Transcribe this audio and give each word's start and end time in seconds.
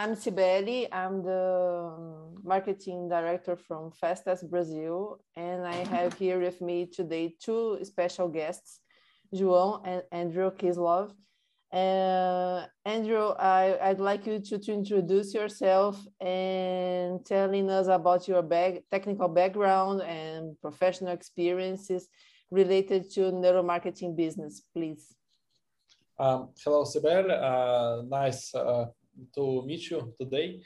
I'm 0.00 0.14
Cibele. 0.14 0.88
I'm 0.92 1.22
the 1.22 1.92
um, 1.94 2.40
marketing 2.42 3.10
director 3.10 3.54
from 3.54 3.90
Fastest 3.92 4.50
Brazil, 4.50 5.20
and 5.36 5.66
I 5.66 5.84
have 5.94 6.14
here 6.14 6.40
with 6.40 6.62
me 6.62 6.86
today 6.86 7.34
two 7.38 7.78
special 7.82 8.26
guests, 8.26 8.80
João 9.34 9.82
and 9.84 10.02
Andrew 10.10 10.50
Kislov. 10.52 11.12
Uh, 11.70 12.64
Andrew, 12.86 13.32
I, 13.38 13.88
would 13.88 14.00
like 14.00 14.26
you 14.26 14.38
to, 14.38 14.58
to 14.58 14.72
introduce 14.72 15.34
yourself 15.34 16.00
and 16.18 17.22
telling 17.26 17.68
us 17.68 17.88
about 17.88 18.26
your 18.26 18.40
bag, 18.40 18.84
technical 18.90 19.28
background 19.28 20.00
and 20.00 20.58
professional 20.62 21.12
experiences 21.12 22.08
related 22.50 23.10
to 23.10 23.32
neuromarketing 23.32 24.16
business, 24.16 24.62
please. 24.74 25.14
Um, 26.18 26.48
hello, 26.64 26.84
Sibel. 26.84 27.26
Uh, 27.30 28.02
nice 28.08 28.54
uh, 28.54 28.86
to 29.34 29.64
meet 29.66 29.90
you 29.90 30.14
today. 30.18 30.60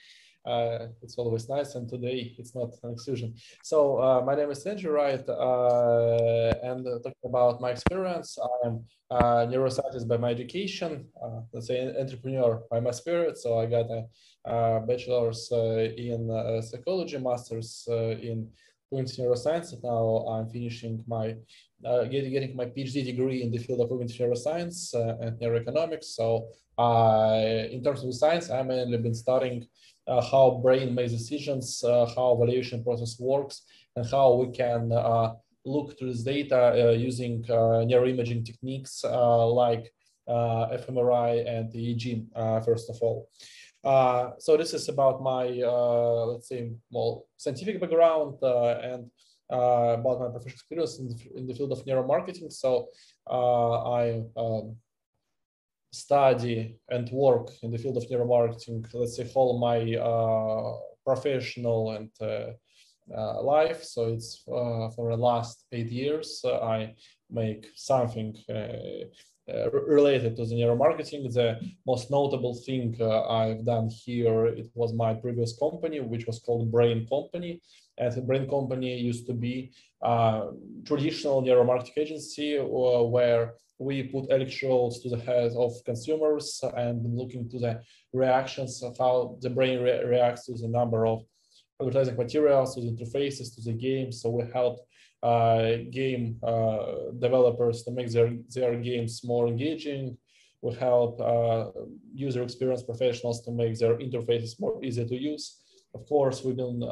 Uh, 0.46 0.88
it's 1.02 1.16
always 1.16 1.48
nice, 1.48 1.74
and 1.74 1.88
today 1.88 2.34
it's 2.38 2.54
not 2.54 2.68
an 2.82 2.92
exclusion. 2.92 3.34
So 3.62 3.96
uh, 3.96 4.20
my 4.26 4.34
name 4.34 4.50
is 4.50 4.66
Andrew 4.66 4.92
Wright, 4.92 5.26
uh, 5.26 6.52
and 6.62 6.84
talking 7.02 7.24
about 7.24 7.62
my 7.62 7.70
experience, 7.70 8.38
I'm 8.62 8.84
a 9.10 9.46
neuroscientist 9.46 10.06
by 10.06 10.18
my 10.18 10.30
education. 10.30 11.06
Uh, 11.22 11.40
let's 11.52 11.68
say 11.68 11.96
entrepreneur 11.98 12.62
by 12.70 12.80
my 12.80 12.90
spirit. 12.90 13.38
So 13.38 13.58
I 13.58 13.66
got 13.66 13.86
a, 13.90 14.80
bachelor's 14.86 15.50
uh, 15.50 15.88
in 15.96 16.30
uh, 16.30 16.60
psychology, 16.60 17.16
master's 17.16 17.88
in 17.88 18.50
cognitive 18.94 19.24
neuroscience. 19.24 19.74
Now 19.82 20.26
I'm 20.28 20.48
finishing 20.48 21.04
my 21.06 21.36
uh, 21.84 22.04
getting, 22.04 22.32
getting 22.32 22.56
my 22.56 22.66
PhD 22.66 23.04
degree 23.04 23.42
in 23.42 23.50
the 23.50 23.58
field 23.58 23.80
of 23.80 23.88
cognitive 23.88 24.16
neuroscience 24.16 24.94
uh, 24.94 25.16
and 25.20 25.38
neuroeconomics. 25.38 26.04
So, 26.04 26.48
uh, 26.78 27.66
in 27.70 27.82
terms 27.82 28.02
of 28.02 28.14
science, 28.14 28.50
I've 28.50 28.66
mainly 28.66 28.98
been 28.98 29.14
studying 29.14 29.66
uh, 30.06 30.20
how 30.22 30.60
brain 30.62 30.94
makes 30.94 31.12
decisions, 31.12 31.82
uh, 31.84 32.06
how 32.14 32.34
evaluation 32.34 32.82
process 32.82 33.18
works, 33.18 33.62
and 33.96 34.06
how 34.10 34.34
we 34.34 34.52
can 34.52 34.92
uh, 34.92 35.34
look 35.64 35.98
to 35.98 36.06
this 36.06 36.22
data 36.22 36.94
using 36.98 37.42
neuroimaging 37.44 38.44
techniques 38.44 39.04
like 39.04 39.92
fMRI 40.28 41.48
and 41.48 41.72
EEG, 41.72 42.64
first 42.64 42.90
of 42.90 42.96
all. 43.00 43.28
Uh, 43.84 44.30
so 44.38 44.56
this 44.56 44.72
is 44.72 44.88
about 44.88 45.22
my, 45.22 45.60
uh, 45.62 46.26
let's 46.26 46.48
say, 46.48 46.72
more 46.90 47.22
scientific 47.36 47.80
background 47.80 48.38
uh, 48.42 48.78
and 48.82 49.10
about 49.50 50.20
my 50.20 50.28
professional 50.28 50.54
experience 50.54 50.98
in 50.98 51.08
the, 51.08 51.38
in 51.38 51.46
the 51.46 51.54
field 51.54 51.72
of 51.72 51.84
neuromarketing. 51.84 52.50
So 52.52 52.88
I 53.28 54.22
um, 54.36 54.76
study 55.92 56.78
and 56.88 57.10
work 57.10 57.50
in 57.62 57.70
the 57.70 57.78
field 57.78 57.96
of 57.96 58.04
neuromarketing, 58.04 58.86
let's 58.94 59.16
say, 59.16 59.30
all 59.34 59.58
my 59.58 59.80
professional 61.04 61.92
and 61.92 62.10
uh, 63.14 63.42
life. 63.42 63.84
So 63.84 64.06
it's 64.06 64.42
uh, 64.48 64.88
for 64.96 65.10
the 65.10 65.16
last 65.16 65.66
eight 65.72 65.90
years, 65.90 66.40
uh, 66.42 66.60
I 66.60 66.94
make 67.30 67.66
something 67.74 68.34
uh, 68.48 69.04
related 69.48 70.36
to 70.36 70.46
the 70.46 70.54
neuromarketing. 70.54 71.32
The 71.32 71.60
most 71.86 72.10
notable 72.10 72.54
thing 72.54 72.96
uh, 73.00 73.28
I've 73.28 73.64
done 73.64 73.90
here, 73.90 74.46
it 74.46 74.68
was 74.74 74.92
my 74.94 75.14
previous 75.14 75.56
company, 75.58 76.00
which 76.00 76.26
was 76.26 76.38
called 76.38 76.70
Brain 76.70 77.06
Company. 77.06 77.60
And 77.98 78.26
Brain 78.26 78.48
Company 78.48 78.96
used 78.98 79.26
to 79.26 79.34
be 79.34 79.72
a 80.02 80.48
traditional 80.84 81.42
neuromarketing 81.42 81.98
agency 81.98 82.58
uh, 82.58 82.64
where 82.64 83.54
we 83.78 84.04
put 84.04 84.30
electrodes 84.30 85.00
to 85.00 85.10
the 85.10 85.18
head 85.18 85.52
of 85.56 85.72
consumers 85.84 86.60
and 86.76 87.02
looking 87.16 87.48
to 87.50 87.58
the 87.58 87.80
reactions 88.12 88.82
of 88.82 88.96
how 88.98 89.36
the 89.40 89.50
brain 89.50 89.80
re 89.80 90.04
reacts 90.04 90.46
to 90.46 90.54
the 90.54 90.68
number 90.68 91.06
of 91.06 91.22
advertising 91.80 92.16
materials, 92.16 92.74
to 92.74 92.80
the 92.80 92.92
interfaces, 92.92 93.54
to 93.54 93.60
the 93.62 93.72
games. 93.72 94.22
So 94.22 94.30
we 94.30 94.44
helped 94.52 94.80
uh, 94.80 94.93
game 95.90 96.36
uh, 96.42 97.10
developers 97.18 97.82
to 97.84 97.90
make 97.90 98.10
their, 98.10 98.30
their 98.54 98.74
games 98.76 99.22
more 99.24 99.48
engaging. 99.48 100.16
We 100.62 100.74
help 100.74 101.20
uh, 101.20 101.70
user 102.14 102.42
experience 102.42 102.82
professionals 102.82 103.42
to 103.44 103.50
make 103.50 103.78
their 103.78 103.96
interfaces 103.98 104.60
more 104.60 104.82
easy 104.82 105.04
to 105.04 105.16
use. 105.16 105.60
Of 105.94 106.06
course, 106.08 106.42
we've 106.42 106.56
been 106.56 106.82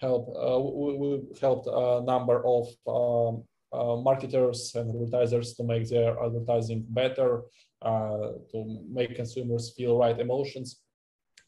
help 0.00 0.28
we, 0.28 0.96
we 0.96 1.22
helped 1.40 1.66
a 1.66 2.02
number 2.12 2.42
of 2.46 2.64
um, 2.86 3.44
uh, 3.72 3.96
marketers 3.96 4.72
and 4.74 4.90
advertisers 4.90 5.54
to 5.54 5.62
make 5.64 5.88
their 5.88 6.20
advertising 6.22 6.84
better, 6.88 7.42
uh, 7.82 8.32
to 8.50 8.80
make 8.90 9.14
consumers 9.14 9.72
feel 9.76 9.96
right 9.96 10.18
emotions. 10.18 10.80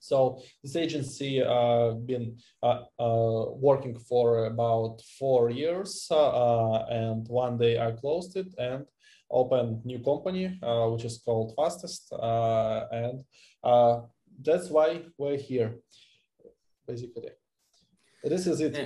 So 0.03 0.43
this 0.65 0.75
agency 0.75 1.41
uh, 1.41 1.93
been 1.93 2.37
uh, 2.61 2.81
uh, 2.99 3.45
working 3.55 3.97
for 3.97 4.47
about 4.47 5.01
four 5.17 5.49
years, 5.49 6.09
uh, 6.11 6.85
and 6.91 7.25
one 7.29 7.57
day 7.57 7.79
I 7.79 7.93
closed 7.93 8.37
it 8.37 8.49
and 8.59 8.85
opened 9.31 9.87
new 9.87 10.01
company, 10.01 10.59
uh, 10.61 10.89
which 10.89 11.05
is 11.05 11.23
called 11.25 11.55
Fastest, 11.57 12.13
uh, 12.13 12.87
and 12.91 13.23
that's 14.45 14.69
why 14.71 15.03
we're 15.17 15.39
here, 15.39 15.77
basically. 16.85 17.31
This 18.25 18.49
is 18.49 18.61
it 18.61 18.77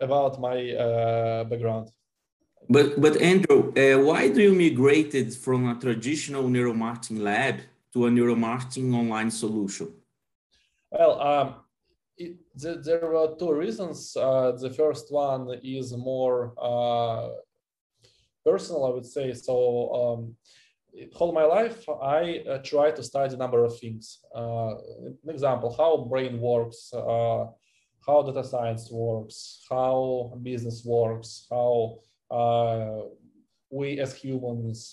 about 0.00 0.40
my 0.40 0.56
background. 1.50 1.90
But 2.66 2.98
but 2.98 3.20
Andrew, 3.20 3.60
why 4.08 4.28
do 4.28 4.40
you 4.40 4.54
migrated 4.54 5.34
from 5.34 5.68
a 5.68 5.74
traditional 5.78 6.44
neuromarketing 6.44 7.20
lab 7.20 7.56
to 7.92 8.06
a 8.06 8.10
neuromarketing 8.10 8.94
online 8.94 9.30
solution? 9.30 9.99
Well, 10.90 11.20
um, 11.20 11.54
it, 12.18 12.36
th 12.60 12.78
there 12.84 13.06
were 13.12 13.36
two 13.38 13.52
reasons. 13.52 14.16
Uh, 14.16 14.52
the 14.52 14.70
first 14.70 15.06
one 15.12 15.42
is 15.62 15.96
more 15.96 16.52
uh, 16.60 17.28
personal, 18.44 18.84
I 18.86 18.90
would 18.90 19.06
say. 19.06 19.32
So, 19.32 19.54
um, 20.00 20.36
all 21.18 21.32
my 21.32 21.44
life, 21.44 21.88
I 22.02 22.42
uh, 22.50 22.58
try 22.58 22.90
to 22.90 23.02
study 23.02 23.34
a 23.34 23.38
number 23.38 23.64
of 23.64 23.78
things. 23.78 24.18
Uh, 24.34 24.74
an 25.24 25.30
example, 25.30 25.70
how 25.76 25.92
brain 26.12 26.40
works, 26.40 26.92
uh, 26.92 27.44
how 28.06 28.22
data 28.22 28.42
science 28.44 28.90
works, 28.90 29.64
how 29.70 30.32
business 30.42 30.84
works, 30.84 31.46
how 31.50 31.98
uh, 32.30 33.02
we 33.70 34.00
as 34.00 34.12
humans, 34.14 34.92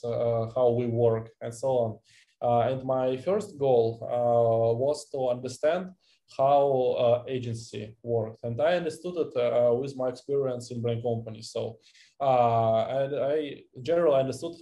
how 0.55 0.69
we 0.77 0.85
work, 0.85 1.31
and 1.41 1.53
so 1.53 1.67
on. 1.83 1.99
Uh, 2.41 2.59
and 2.59 2.83
my 2.83 3.17
first 3.17 3.57
goal 3.57 3.99
uh, 4.03 4.73
was 4.77 5.09
to 5.09 5.29
understand 5.29 5.89
how 6.37 6.95
uh, 6.99 7.23
agency 7.27 7.95
worked 8.03 8.43
and 8.43 8.61
i 8.61 8.75
understood 8.75 9.15
it 9.15 9.33
uh, 9.37 9.73
with 9.73 9.95
my 9.95 10.09
experience 10.09 10.71
in 10.71 10.81
brain 10.81 11.01
company. 11.01 11.41
So 11.41 11.79
uh, 12.21 12.85
and 12.99 13.15
i 13.15 13.63
in 13.75 13.83
general 13.83 14.15
understood 14.15 14.53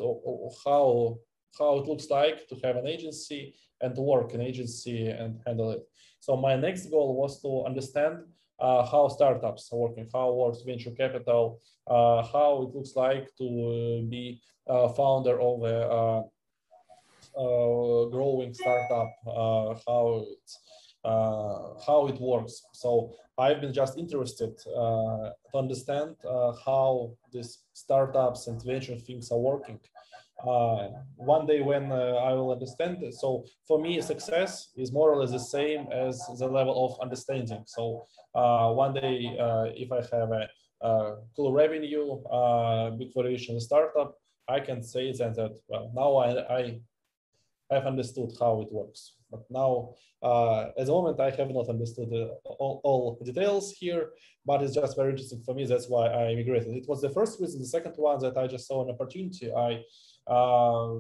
how 0.64 1.18
how 1.58 1.78
it 1.80 1.88
looks 1.88 2.10
like 2.10 2.48
to 2.48 2.56
have 2.64 2.76
an 2.76 2.88
agency 2.88 3.56
and 3.82 3.96
to 3.96 4.02
work 4.02 4.34
in 4.34 4.42
agency 4.42 5.08
and 5.08 5.40
handle 5.46 5.72
it. 5.72 5.84
So 6.20 6.38
my 6.38 6.56
next 6.56 6.90
goal 6.90 7.16
was 7.16 7.42
to 7.42 7.66
understand 7.66 8.20
uh, 8.60 8.86
how 8.86 9.08
startups 9.10 9.70
are 9.72 9.80
working 9.80 10.08
how 10.14 10.32
works 10.32 10.62
venture 10.62 10.92
capital 10.92 11.62
how 11.88 12.64
it 12.64 12.76
looks 12.76 12.96
like 12.96 13.28
to 13.38 14.08
be 14.10 14.42
a 14.68 14.90
founder 14.90 15.40
of 15.42 15.64
a 15.64 15.78
uh, 15.90 16.22
growing 17.36 18.54
startup, 18.54 19.12
uh, 19.28 19.76
how 19.88 20.26
it, 20.28 20.52
uh, 21.04 21.80
how 21.86 22.08
it 22.08 22.20
works. 22.20 22.64
So 22.74 23.14
I've 23.38 23.62
been 23.62 23.74
just 23.74 23.98
interested 23.98 24.58
to 24.60 25.34
understand 25.54 26.16
how 26.66 27.12
these 27.32 27.60
startups 27.74 28.48
and 28.48 28.64
venture 28.64 28.96
things 28.96 29.32
are 29.32 29.40
working. 29.40 29.80
Uh, 30.46 30.90
one 31.16 31.46
day 31.46 31.62
when 31.62 31.92
uh, 31.92 31.96
I 31.96 32.34
will 32.34 32.52
understand 32.52 33.02
it. 33.02 33.14
So 33.14 33.46
for 33.68 33.82
me, 33.82 34.02
success 34.02 34.70
is 34.76 34.92
more 34.92 35.12
or 35.12 35.18
less 35.18 35.32
the 35.32 35.40
same 35.40 35.88
as 35.92 36.22
the 36.38 36.48
level 36.48 36.86
of 36.86 37.02
understanding. 37.02 37.64
So 37.66 38.06
uh, 38.36 38.72
one 38.72 38.94
day, 38.94 39.36
if 39.76 39.92
I 39.92 40.02
have 40.16 40.32
a, 40.32 40.48
cool 41.36 41.52
revenue, 41.52 42.22
big 42.98 43.14
valuation 43.16 43.60
startup, 43.60 44.16
I 44.48 44.60
can 44.60 44.84
say 44.84 45.12
that, 45.14 45.36
that 45.36 45.58
well, 45.68 45.92
now 45.96 46.18
I, 46.18 46.58
I 46.58 46.80
I've 47.72 47.86
understood 47.86 48.32
how 48.40 48.62
it 48.62 48.72
works. 48.72 49.16
But 49.32 49.44
now, 49.50 49.96
uh, 50.22 50.70
at 50.78 50.86
the 50.86 50.92
moment, 50.92 51.20
I 51.20 51.32
have 51.32 51.50
not 51.50 51.70
understood 51.70 52.10
all, 52.44 52.82
all 52.84 53.20
details 53.24 53.72
here, 53.72 54.10
but 54.46 54.62
it's 54.62 54.76
just 54.76 54.96
very 54.96 55.12
interesting 55.12 55.42
for 55.44 55.56
me. 55.56 55.66
That's 55.66 55.90
why 55.90 56.08
I 56.08 56.32
immigrated. 56.32 56.76
It 56.76 56.88
was 56.88 57.02
the 57.02 57.10
first 57.10 57.40
reason. 57.40 57.60
The 57.60 57.68
second 57.68 57.94
one 57.96 58.20
that 58.20 58.38
I 58.38 58.48
just 58.48 58.68
saw 58.68 58.84
an 58.84 58.92
opportunity. 58.92 59.52
I 59.52 59.84
uh, 60.32 61.00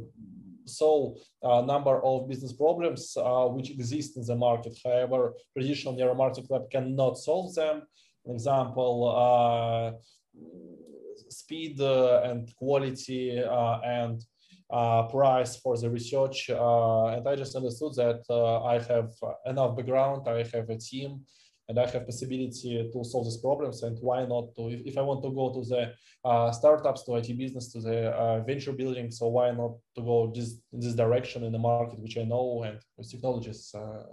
saw 0.65 1.15
a 1.43 1.61
number 1.65 2.03
of 2.03 2.27
business 2.27 2.53
problems 2.53 3.15
uh, 3.17 3.45
which 3.45 3.69
exist 3.69 4.17
in 4.17 4.25
the 4.25 4.35
market. 4.35 4.77
However, 4.83 5.33
traditional 5.53 5.95
neuromarketing 5.95 6.49
lab 6.49 6.69
cannot 6.71 7.17
solve 7.17 7.53
them. 7.55 7.83
An 8.25 8.33
example, 8.33 8.95
uh, 9.15 9.91
speed 11.29 11.79
uh, 11.79 12.21
and 12.23 12.53
quality 12.55 13.39
uh, 13.39 13.79
and 13.81 14.23
uh, 14.69 15.03
price 15.03 15.57
for 15.57 15.77
the 15.77 15.89
research. 15.89 16.49
and 16.49 17.27
I 17.27 17.35
just 17.35 17.55
understood 17.55 17.93
that 17.95 18.23
I 18.31 18.75
have 18.91 19.11
enough 19.45 19.75
background, 19.75 20.27
I 20.27 20.43
have 20.53 20.69
a 20.69 20.77
team, 20.77 21.21
and 21.67 21.79
I 21.79 21.87
have 21.87 22.05
possibility 22.05 22.89
to 22.93 23.03
solve 23.03 23.25
these 23.25 23.37
problems. 23.37 23.83
And 23.83 23.97
why 24.01 24.25
not 24.25 24.55
to, 24.55 24.69
if, 24.69 24.81
if 24.85 24.97
I 24.97 25.01
want 25.01 25.23
to 25.23 25.31
go 25.31 25.53
to 25.53 25.67
the 25.67 25.93
uh, 26.23 26.51
startups, 26.51 27.03
to 27.03 27.15
IT 27.15 27.37
business, 27.37 27.71
to 27.73 27.81
the 27.81 28.09
uh, 28.11 28.39
venture 28.41 28.73
building, 28.73 29.11
so 29.11 29.27
why 29.27 29.51
not 29.51 29.73
to 29.95 30.01
go 30.01 30.31
this 30.33 30.61
this 30.71 30.93
direction 30.93 31.43
in 31.43 31.51
the 31.51 31.59
market, 31.59 31.99
which 31.99 32.17
I 32.17 32.23
know, 32.23 32.63
and 32.63 32.79
with 32.97 33.09
technologies 33.09 33.73
uh, 33.73 34.03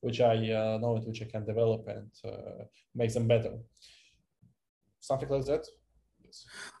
which 0.00 0.20
I 0.20 0.36
know 0.36 0.96
and 0.96 1.06
which 1.06 1.22
I 1.22 1.24
can 1.24 1.44
develop 1.44 1.88
and 1.88 2.10
make 2.94 3.12
them 3.12 3.26
better. 3.26 3.54
Something 5.00 5.28
like 5.28 5.46
that. 5.46 5.66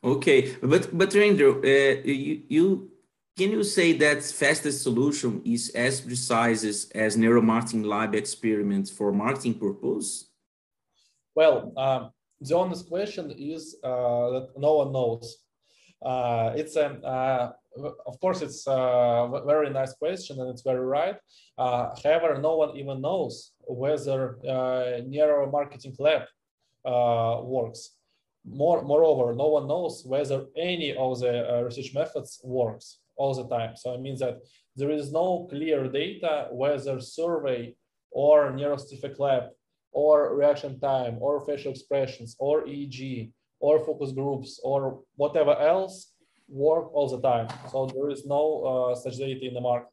Okay, 0.04 0.56
but 0.62 0.96
but 0.96 1.14
Andrew, 1.14 1.60
uh, 1.64 2.02
you 2.04 2.42
you 2.48 2.90
can 3.36 3.50
you 3.50 3.62
say 3.62 3.92
that 3.92 4.22
fastest 4.24 4.82
solution 4.82 5.42
is 5.44 5.68
as 5.74 6.00
precise 6.00 6.64
as, 6.64 7.16
neuromarketing 7.16 7.84
lab 7.84 8.14
experiments 8.14 8.90
for 8.90 9.12
marketing 9.12 9.54
purpose? 9.54 10.30
Well, 11.34 11.70
um, 11.76 12.10
the 12.40 12.56
honest 12.56 12.88
question 12.88 13.30
is 13.36 13.76
uh, 13.84 14.30
that 14.30 14.48
no 14.56 14.76
one 14.76 14.92
knows. 14.92 15.36
Uh, 16.02 16.52
it's 16.56 16.76
a, 16.76 16.86
uh, 17.04 17.52
of 18.06 18.18
course, 18.20 18.40
it's 18.40 18.66
a 18.66 19.42
very 19.46 19.68
nice 19.68 19.92
question 19.94 20.40
and 20.40 20.48
it's 20.48 20.62
very 20.62 20.86
right. 20.86 21.16
Uh, 21.58 21.90
however, 22.02 22.38
no 22.40 22.56
one 22.56 22.74
even 22.76 23.02
knows 23.02 23.52
whether 23.60 24.38
uh, 24.48 25.02
neuromarketing 25.04 25.94
lab 25.98 26.22
uh, 26.86 27.42
works. 27.42 27.95
More, 28.48 28.82
moreover, 28.82 29.34
no 29.34 29.48
one 29.48 29.66
knows 29.66 30.04
whether 30.06 30.46
any 30.56 30.94
of 30.94 31.20
the 31.20 31.34
uh, 31.52 31.62
research 31.62 31.92
methods 31.94 32.40
works 32.44 32.98
all 33.16 33.34
the 33.34 33.48
time. 33.48 33.76
So 33.76 33.94
it 33.94 34.00
means 34.00 34.20
that 34.20 34.38
there 34.76 34.90
is 34.90 35.12
no 35.12 35.46
clear 35.50 35.88
data 35.88 36.48
whether 36.52 37.00
survey 37.00 37.74
or 38.10 38.52
neuroscientific 38.52 39.18
lab 39.18 39.44
or 39.92 40.36
reaction 40.36 40.78
time 40.78 41.16
or 41.20 41.44
facial 41.44 41.72
expressions 41.72 42.36
or 42.38 42.66
EEG 42.66 43.32
or 43.58 43.84
focus 43.84 44.12
groups 44.12 44.60
or 44.62 45.00
whatever 45.16 45.56
else 45.58 46.12
work 46.48 46.94
all 46.94 47.08
the 47.08 47.20
time. 47.20 47.48
So 47.72 47.86
there 47.86 48.10
is 48.10 48.26
no 48.26 48.42
uh, 48.92 48.94
such 48.94 49.16
data 49.16 49.44
in 49.44 49.54
the 49.54 49.60
market. 49.60 49.92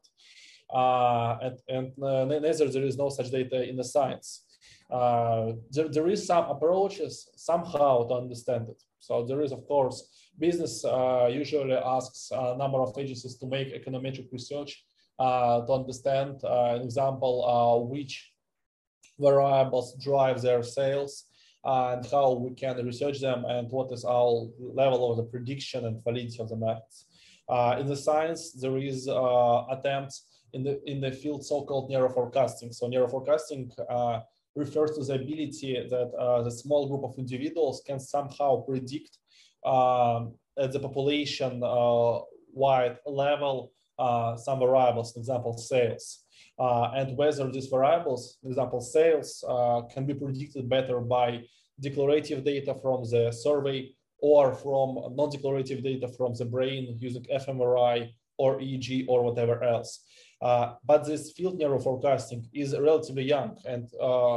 Uh, 0.72 1.38
and 1.42 1.58
and 1.68 1.92
uh, 2.02 2.24
neither 2.24 2.68
there 2.68 2.84
is 2.84 2.96
no 2.96 3.08
such 3.08 3.30
data 3.30 3.68
in 3.68 3.76
the 3.76 3.84
science 3.84 4.44
there, 4.90 5.88
there 5.88 6.08
is 6.08 6.26
some 6.26 6.44
approaches 6.44 7.28
somehow 7.36 8.06
to 8.08 8.14
understand 8.14 8.68
it. 8.68 8.82
So 8.98 9.24
there 9.24 9.42
is, 9.42 9.52
of 9.52 9.66
course, 9.66 10.08
business 10.38 10.84
uh, 10.84 11.28
usually 11.30 11.74
asks 11.74 12.30
a 12.32 12.56
number 12.56 12.80
of 12.80 12.96
agencies 12.98 13.36
to 13.36 13.46
make 13.46 13.68
econometric 13.74 14.32
research 14.32 14.84
uh, 15.18 15.64
to 15.66 15.72
understand, 15.72 16.40
uh, 16.42 16.76
an 16.76 16.82
example, 16.82 17.44
uh, 17.44 17.84
which 17.84 18.32
variables 19.18 19.94
drive 20.02 20.42
their 20.42 20.62
sales 20.62 21.26
and 21.64 22.04
how 22.10 22.32
we 22.32 22.54
can 22.54 22.84
research 22.84 23.20
them 23.20 23.44
and 23.44 23.70
what 23.70 23.92
is 23.92 24.04
our 24.04 24.48
level 24.58 25.10
of 25.10 25.16
the 25.18 25.22
prediction 25.22 25.86
and 25.86 26.02
validity 26.02 26.38
of 26.40 26.48
the 26.48 26.56
methods. 26.56 27.06
Uh, 27.48 27.76
in 27.78 27.86
the 27.86 27.96
science, 27.96 28.52
there 28.52 28.78
is 28.78 29.06
attempts 29.70 30.26
in 30.54 30.62
the 30.64 30.80
in 30.90 31.00
the 31.00 31.12
field 31.12 31.44
so-called 31.44 31.90
neuroforecasting. 31.90 32.74
So 32.74 32.88
neuroforecasting 32.88 33.70
refers 34.54 34.92
to 34.92 35.04
the 35.04 35.14
ability 35.14 35.86
that 35.90 36.12
uh, 36.18 36.42
the 36.42 36.50
small 36.50 36.88
group 36.88 37.04
of 37.04 37.18
individuals 37.18 37.82
can 37.86 37.98
somehow 37.98 38.62
predict 38.62 39.18
um, 39.64 40.34
at 40.58 40.72
the 40.72 40.78
population 40.78 41.62
uh, 41.64 42.20
wide 42.52 42.96
level 43.06 43.72
uh, 43.98 44.36
some 44.36 44.58
variables, 44.58 45.12
for 45.12 45.20
example, 45.20 45.56
sales. 45.56 46.24
Uh, 46.58 46.90
and 46.94 47.16
whether 47.16 47.50
these 47.50 47.66
variables, 47.66 48.38
for 48.42 48.48
example, 48.48 48.80
sales, 48.80 49.44
uh, 49.48 49.82
can 49.92 50.06
be 50.06 50.14
predicted 50.14 50.68
better 50.68 51.00
by 51.00 51.42
declarative 51.80 52.44
data 52.44 52.74
from 52.80 53.02
the 53.10 53.32
survey 53.32 53.90
or 54.18 54.54
from 54.54 55.14
non-declarative 55.16 55.82
data 55.82 56.08
from 56.08 56.32
the 56.34 56.44
brain 56.44 56.96
using 56.98 57.24
fMRI 57.24 58.08
or 58.38 58.58
EEG 58.58 59.06
or 59.08 59.22
whatever 59.22 59.62
else. 59.62 60.04
Uh, 60.44 60.74
but 60.84 61.06
this 61.06 61.32
field 61.32 61.58
neuroforecasting 61.58 62.44
is 62.52 62.76
relatively 62.78 63.24
young 63.24 63.56
and 63.64 63.88
uh, 63.98 64.36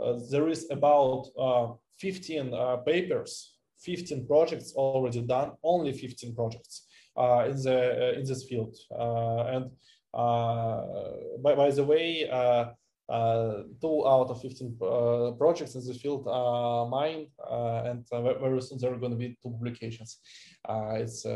uh, 0.00 0.18
there 0.30 0.48
is 0.48 0.70
about 0.70 1.26
uh, 1.38 1.72
15 1.98 2.54
uh, 2.54 2.76
papers, 2.78 3.56
15 3.80 4.26
projects 4.26 4.72
already 4.74 5.22
done, 5.22 5.50
only 5.64 5.92
15 5.92 6.34
projects 6.34 6.86
uh, 7.16 7.46
in, 7.48 7.56
the, 7.62 8.18
in 8.18 8.24
this 8.24 8.44
field. 8.44 8.76
and 8.92 9.70
by, 11.42 11.54
by 11.54 11.70
the 11.70 11.84
way, 11.84 12.28
Uh, 13.10 13.64
two 13.80 14.06
out 14.06 14.30
of 14.30 14.40
15 14.40 14.78
uh, 14.80 15.32
projects 15.32 15.74
in 15.74 15.84
this 15.84 16.00
field 16.00 16.28
are 16.30 16.86
mine, 16.86 17.26
uh, 17.50 17.82
and 17.84 18.06
uh, 18.12 18.22
very 18.38 18.62
soon 18.62 18.78
there 18.78 18.92
are 18.92 18.98
going 18.98 19.10
to 19.10 19.18
be 19.18 19.36
two 19.42 19.50
publications. 19.50 20.18
Uh, 20.68 20.92
it's 20.94 21.26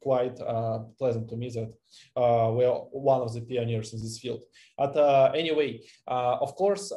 quite 0.00 0.36
pleasant 0.98 1.28
to 1.28 1.36
me 1.36 1.50
that 1.50 1.70
we 2.16 2.64
are 2.64 2.80
one 2.90 3.20
of 3.20 3.34
the 3.34 3.42
pioneers 3.42 3.92
in 3.92 4.00
this 4.00 4.18
field. 4.18 4.42
But 4.78 4.96
anyway, 5.34 5.80
of 6.06 6.54
course, 6.54 6.90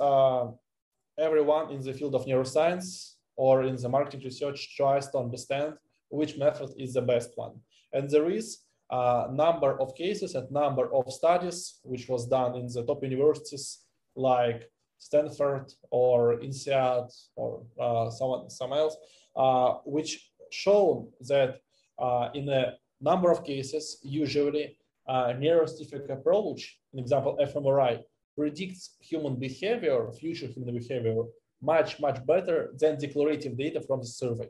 everyone 1.19 1.71
in 1.71 1.81
the 1.81 1.93
field 1.93 2.15
of 2.15 2.25
neuroscience 2.25 3.15
or 3.35 3.63
in 3.63 3.75
the 3.75 3.89
market 3.89 4.23
research 4.23 4.75
tries 4.77 5.09
to 5.09 5.17
understand 5.17 5.73
which 6.09 6.37
method 6.37 6.69
is 6.77 6.93
the 6.93 7.01
best 7.01 7.31
one. 7.35 7.59
And 7.91 8.09
there 8.09 8.29
is 8.29 8.59
uh, 8.91 9.27
number 9.31 9.79
of 9.79 9.95
cases 9.95 10.35
and 10.35 10.51
number 10.51 10.93
of 10.93 11.11
studies, 11.11 11.79
which 11.83 12.07
was 12.09 12.27
done 12.27 12.55
in 12.55 12.67
the 12.67 12.83
top 12.83 13.01
universities 13.03 13.85
like 14.15 14.69
Stanford 14.97 15.71
or 15.89 16.39
INSEAD 16.41 17.09
or 17.35 17.63
uh, 17.79 18.09
someone, 18.09 18.49
some 18.49 18.73
else, 18.73 18.95
uh, 19.35 19.75
which 19.85 20.29
show 20.51 21.09
that 21.21 21.61
uh, 21.99 22.29
in 22.33 22.49
a 22.49 22.73
number 22.99 23.31
of 23.31 23.43
cases, 23.43 23.99
usually 24.03 24.77
a 25.07 25.33
neuroscientific 25.33 26.09
approach, 26.11 26.77
an 26.93 26.99
example, 26.99 27.37
fMRI, 27.41 27.99
predicts 28.37 28.95
human 28.99 29.35
behavior, 29.35 30.11
future 30.19 30.47
human 30.47 30.77
behavior, 30.77 31.23
much, 31.61 31.99
much 31.99 32.25
better 32.25 32.73
than 32.79 32.97
declarative 32.97 33.57
data 33.57 33.81
from 33.81 33.99
the 33.99 34.05
survey. 34.05 34.47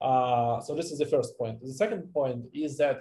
Uh, 0.00 0.60
so 0.60 0.74
this 0.74 0.90
is 0.90 0.98
the 0.98 1.06
first 1.06 1.36
point. 1.38 1.60
The 1.60 1.72
second 1.72 2.12
point 2.12 2.44
is 2.52 2.76
that 2.78 2.96
uh, 2.96 3.00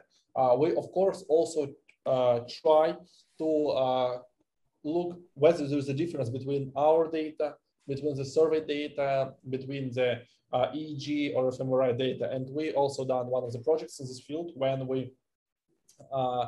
we, 0.57 0.75
of 0.75 0.91
course, 0.91 1.23
also 1.29 1.73
uh, 2.05 2.39
try 2.61 2.93
to 3.37 3.67
uh, 3.69 4.17
look 4.83 5.17
whether 5.35 5.65
there's 5.67 5.87
a 5.87 5.93
difference 5.93 6.29
between 6.29 6.71
our 6.75 7.09
data, 7.09 7.55
between 7.87 8.15
the 8.15 8.25
survey 8.25 8.65
data, 8.65 9.31
between 9.49 9.93
the 9.93 10.19
uh, 10.51 10.67
EEG 10.75 11.33
or 11.35 11.49
fMRI 11.51 11.97
data. 11.97 12.29
And 12.29 12.49
we 12.49 12.71
also 12.73 13.05
done 13.05 13.27
one 13.27 13.43
of 13.43 13.53
the 13.53 13.59
projects 13.59 13.99
in 13.99 14.07
this 14.07 14.19
field 14.19 14.51
when 14.55 14.85
we, 14.85 15.13
uh, 16.11 16.47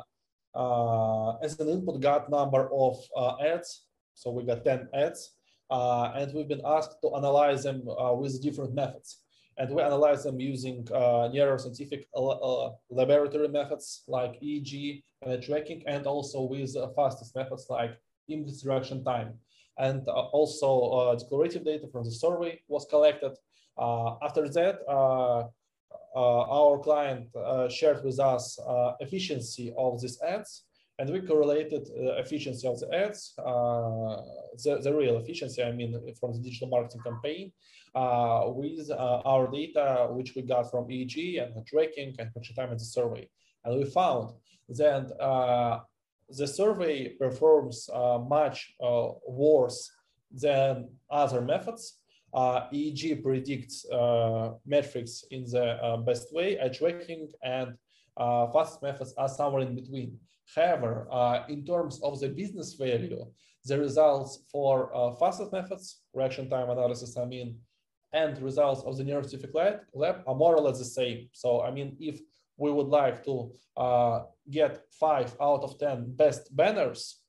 uh, 0.54 1.38
as 1.38 1.58
an 1.58 1.68
input, 1.68 2.00
got 2.00 2.30
number 2.30 2.68
of 2.72 2.96
ads. 3.40 3.86
So 4.14 4.30
we 4.30 4.44
got 4.44 4.64
10 4.64 4.88
ads, 4.94 5.32
and 5.70 6.32
we've 6.34 6.48
been 6.48 6.62
asked 6.64 6.96
to 7.02 7.16
analyze 7.16 7.64
them 7.64 7.82
with 7.84 8.42
different 8.42 8.74
methods 8.74 9.22
and 9.58 9.74
we 9.74 9.82
analyze 9.82 10.24
them 10.24 10.38
using 10.38 10.86
uh, 10.92 11.28
neuroscientific 11.32 12.04
uh, 12.14 12.26
uh 12.28 12.72
laboratory 12.90 13.48
methods 13.48 14.02
like 14.06 14.40
EEG 14.42 15.02
and 15.22 15.42
tracking, 15.42 15.82
and 15.86 16.06
also 16.06 16.42
with 16.42 16.76
uh, 16.76 16.88
fastest 16.94 17.34
methods 17.34 17.66
like 17.70 17.98
image 18.28 18.64
reaction 18.64 19.02
time. 19.04 19.34
And 19.78 20.06
uh, 20.08 20.12
also 20.12 20.68
uh, 20.90 21.14
declarative 21.14 21.64
data 21.64 21.86
from 21.88 22.04
the 22.04 22.10
survey 22.10 22.60
was 22.68 22.86
collected. 22.86 23.32
after 24.26 24.48
that, 24.56 24.76
our 26.16 26.78
client 26.78 27.28
shared 27.70 28.02
with 28.04 28.18
us 28.20 28.58
efficiency 29.00 29.72
of 29.76 30.00
these 30.00 30.18
ads 30.22 30.64
and 30.98 31.10
we 31.10 31.20
correlated 31.20 31.88
uh, 31.90 32.16
efficiency 32.16 32.66
of 32.66 32.80
the 32.80 32.94
ads, 32.94 33.34
uh, 33.38 34.16
the, 34.64 34.80
the 34.82 34.94
real 34.94 35.18
efficiency, 35.18 35.62
I 35.62 35.72
mean, 35.72 35.92
from 36.18 36.32
the 36.32 36.38
digital 36.38 36.68
marketing 36.68 37.02
campaign, 37.02 37.52
uh, 37.94 38.44
with 38.46 38.90
uh, 38.90 39.20
our 39.24 39.50
data, 39.50 40.08
which 40.10 40.34
we 40.34 40.42
got 40.42 40.70
from 40.70 40.86
EEG 40.88 41.42
and 41.42 41.66
tracking 41.66 42.14
and 42.18 42.30
time 42.56 42.72
in 42.72 42.78
the 42.78 42.84
survey. 42.84 43.28
And 43.64 43.78
we 43.78 43.84
found 43.84 44.32
that 44.70 45.12
uh, 45.20 45.80
the 46.30 46.46
survey 46.46 47.10
performs 47.10 47.88
uh, 47.92 48.18
much 48.18 48.74
worse 49.26 49.90
than 50.30 50.88
other 51.10 51.42
methods. 51.42 51.98
EEG 52.34 53.22
predicts 53.22 53.86
metrics 54.66 55.24
in 55.30 55.44
the 55.44 56.02
best 56.06 56.32
way, 56.34 56.58
eye 56.60 56.68
tracking 56.68 57.28
and 57.42 57.74
fast 58.52 58.82
methods 58.82 59.14
are 59.16 59.28
somewhere 59.28 59.62
in 59.62 59.74
between. 59.74 60.18
However, 60.54 61.06
in 61.48 61.64
terms 61.64 62.00
of 62.02 62.20
the 62.20 62.28
business 62.28 62.74
value, 62.74 63.26
the 63.66 63.78
results 63.78 64.44
for 64.50 64.94
uh, 64.94 65.12
fastest 65.16 65.52
methods, 65.52 66.02
reaction 66.14 66.48
time 66.48 66.70
analysis, 66.70 67.16
I 67.16 67.24
mean, 67.24 67.58
and 68.12 68.40
results 68.40 68.82
of 68.82 68.96
the 68.96 69.04
neuroscientific 69.04 69.52
lab 69.92 70.22
are 70.26 70.34
more 70.34 70.54
or 70.54 70.60
less 70.60 70.78
the 70.78 70.84
same. 70.84 71.28
So, 71.32 71.62
I 71.62 71.70
mean, 71.70 71.96
if 72.00 72.20
we 72.56 72.70
would 72.70 72.86
like 72.86 73.24
to 73.24 73.52
uh, 73.76 74.20
get 74.50 74.84
five 74.98 75.34
out 75.40 75.62
of 75.62 75.78
10 75.78 76.14
best 76.16 76.54
banners, 76.56 77.20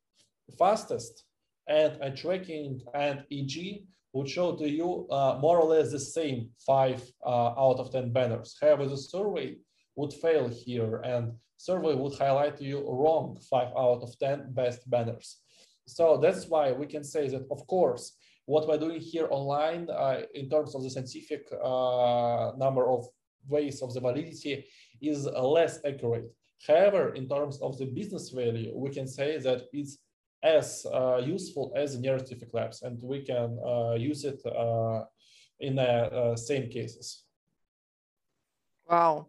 fastest, 0.58 1.24
and 1.68 2.02
eye 2.02 2.12
tracking 2.12 2.82
and 2.94 3.26
EEG 3.32 3.84
would 4.14 4.30
show 4.30 4.56
to 4.56 4.70
you 4.70 5.08
uh, 5.12 5.38
more 5.42 5.60
or 5.60 5.66
less 5.66 5.92
the 5.92 6.00
same 6.00 6.50
five 6.66 7.04
uh, 7.26 7.50
out 7.60 7.78
of 7.80 7.92
10 7.92 8.14
banners. 8.14 8.56
However, 8.62 8.86
the 8.86 8.98
survey 8.98 9.58
would 9.96 10.14
fail 10.14 10.48
here 10.48 10.98
and 10.98 11.34
survey 11.58 11.96
would 11.96 12.18
highlight 12.18 12.62
you 12.62 12.88
wrong 12.88 13.38
five 13.50 13.70
out 13.78 14.02
of 14.02 14.18
10 14.20 14.54
best 14.54 14.90
banners. 14.90 15.38
So 15.86 16.18
that's 16.18 16.48
why 16.48 16.72
we 16.72 16.86
can 16.86 17.04
say 17.04 17.28
that, 17.30 17.48
of 17.50 17.66
course, 17.68 18.14
what 18.46 18.68
we're 18.68 18.78
doing 18.78 19.02
here 19.02 19.28
online 19.30 19.90
uh, 19.90 20.22
in 20.34 20.50
terms 20.50 20.76
of 20.76 20.84
the 20.84 20.90
scientific 20.90 21.48
uh, 21.52 22.52
number 22.58 22.88
of 22.90 23.06
ways 23.48 23.82
of 23.82 23.94
the 23.94 24.00
validity 24.00 24.66
is 25.02 25.26
less 25.26 25.80
accurate. 25.86 26.32
However, 26.66 27.14
in 27.14 27.28
terms 27.28 27.60
of 27.62 27.78
the 27.78 27.86
business 27.86 28.30
value, 28.30 28.72
we 28.76 28.90
can 28.90 29.08
say 29.08 29.38
that 29.38 29.64
it's 29.74 30.00
as 30.44 30.86
uh, 30.94 31.18
useful 31.18 31.74
as 31.76 31.94
the 31.94 32.08
neuroscientific 32.08 32.54
labs, 32.54 32.82
and 32.84 32.98
we 33.02 33.22
can 33.24 33.58
uh, 33.66 33.94
use 33.94 34.24
it 34.24 34.40
uh, 34.46 35.04
in 35.60 35.76
the 35.76 35.84
uh, 35.84 36.36
same 36.36 36.70
cases. 36.70 37.24
Wow. 38.90 39.28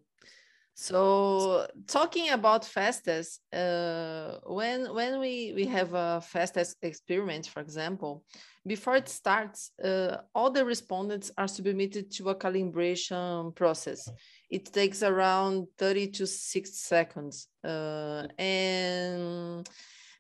So 0.81 1.67
talking 1.89 2.31
about 2.31 2.65
fastest, 2.65 3.41
uh, 3.53 4.39
when 4.47 4.95
when 4.95 5.19
we 5.19 5.53
we 5.53 5.67
have 5.67 5.93
a 5.93 6.21
fastest 6.21 6.77
experiment, 6.83 7.49
for 7.49 7.59
example, 7.59 8.23
before 8.65 8.95
it 8.95 9.09
starts, 9.09 9.73
uh, 9.83 10.19
all 10.37 10.53
the 10.53 10.65
respondents 10.65 11.33
are 11.37 11.49
submitted 11.49 12.13
to 12.13 12.29
a 12.29 12.37
calibration 12.37 13.53
process. 13.57 14.09
It 14.51 14.73
takes 14.73 15.03
around 15.03 15.67
30 15.79 16.13
to 16.13 16.27
60 16.29 16.73
seconds. 16.77 17.49
Uh, 17.65 18.29
and 18.39 19.69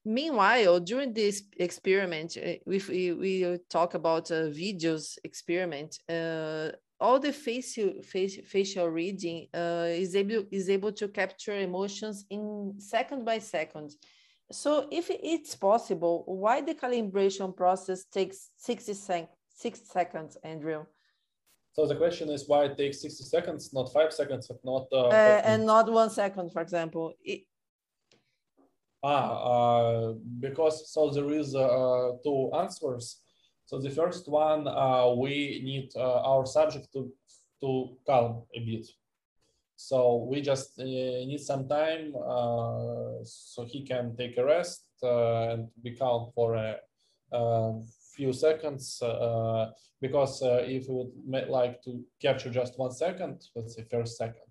meanwhile, 0.05 0.81
during 0.81 1.13
this 1.13 1.45
experiment, 1.57 2.37
uh, 2.37 2.59
if 2.67 2.89
we, 2.89 3.13
we 3.13 3.59
talk 3.71 3.95
about 3.95 4.33
a 4.33 4.51
videos 4.51 5.19
experiment, 5.23 6.01
uh, 6.09 6.71
all 7.01 7.19
the 7.21 7.33
facial 7.33 8.03
face, 8.03 8.39
facial 8.47 8.89
reading 8.89 9.47
uh, 9.55 9.87
is 9.89 10.17
able 10.17 10.45
is 10.51 10.69
able 10.69 10.93
to 10.93 11.09
capture 11.09 11.59
emotions 11.59 12.25
in 12.31 12.75
second 12.79 13.25
by 13.25 13.39
second. 13.39 13.93
So 14.51 14.89
if 14.91 15.11
it's 15.11 15.55
possible, 15.55 16.25
why 16.27 16.63
the 16.63 16.75
calibration 16.75 17.55
process 17.55 18.05
takes 18.05 18.51
60 18.57 18.95
sec 18.95 19.29
six 19.55 19.81
seconds, 19.85 20.37
Andrew? 20.43 20.87
So 21.73 21.87
the 21.87 21.95
question 21.95 22.31
is 22.31 22.49
why 22.49 22.65
it 22.65 22.77
takes 22.77 23.03
60 23.03 23.25
seconds, 23.25 23.73
not 23.73 23.93
five 23.93 24.13
seconds, 24.13 24.51
not 24.65 24.87
uh, 24.91 25.09
uh, 25.09 25.43
and 25.45 25.67
not 25.67 25.91
one 25.91 26.11
second, 26.11 26.53
for 26.53 26.63
example. 26.63 27.13
It... 27.23 27.43
ah, 29.05 29.31
uh, 29.53 30.13
because 30.41 30.91
so 30.93 31.11
there 31.11 31.31
is 31.31 31.55
uh, 31.55 32.13
two 32.25 32.51
answers. 32.55 33.23
So 33.69 33.79
the 33.79 33.91
first 33.91 34.27
one, 34.29 34.67
uh, 34.67 35.13
we 35.15 35.61
need 35.63 35.91
uh, 35.95 36.23
our 36.23 36.47
subject 36.47 36.91
to, 36.95 37.13
to 37.61 37.99
calm 38.07 38.45
a 38.55 38.61
bit. 38.61 38.87
So 39.77 40.27
we 40.27 40.41
just 40.41 40.81
uh, 40.81 40.85
need 40.85 41.41
some 41.41 41.69
time 41.69 42.15
uh, 42.17 43.23
so 43.25 43.67
he 43.67 43.85
can 43.85 44.17
take 44.17 44.39
a 44.39 44.45
rest 44.47 44.87
uh, 45.03 45.51
and 45.51 45.69
be 45.83 45.95
calm 45.95 46.31
for 46.35 46.55
a, 46.55 46.77
a 47.33 47.83
few 48.17 48.33
seconds. 48.33 49.03
Uh, 49.03 49.67
because 50.01 50.41
if 50.43 50.89
we 50.89 50.95
would 50.95 51.49
like 51.51 51.83
to 51.83 52.03
capture 52.23 52.49
just 52.49 52.79
one 52.79 52.93
second, 52.93 53.43
let's 53.55 53.77
say 53.77 53.85
first 53.91 54.17
second, 54.17 54.51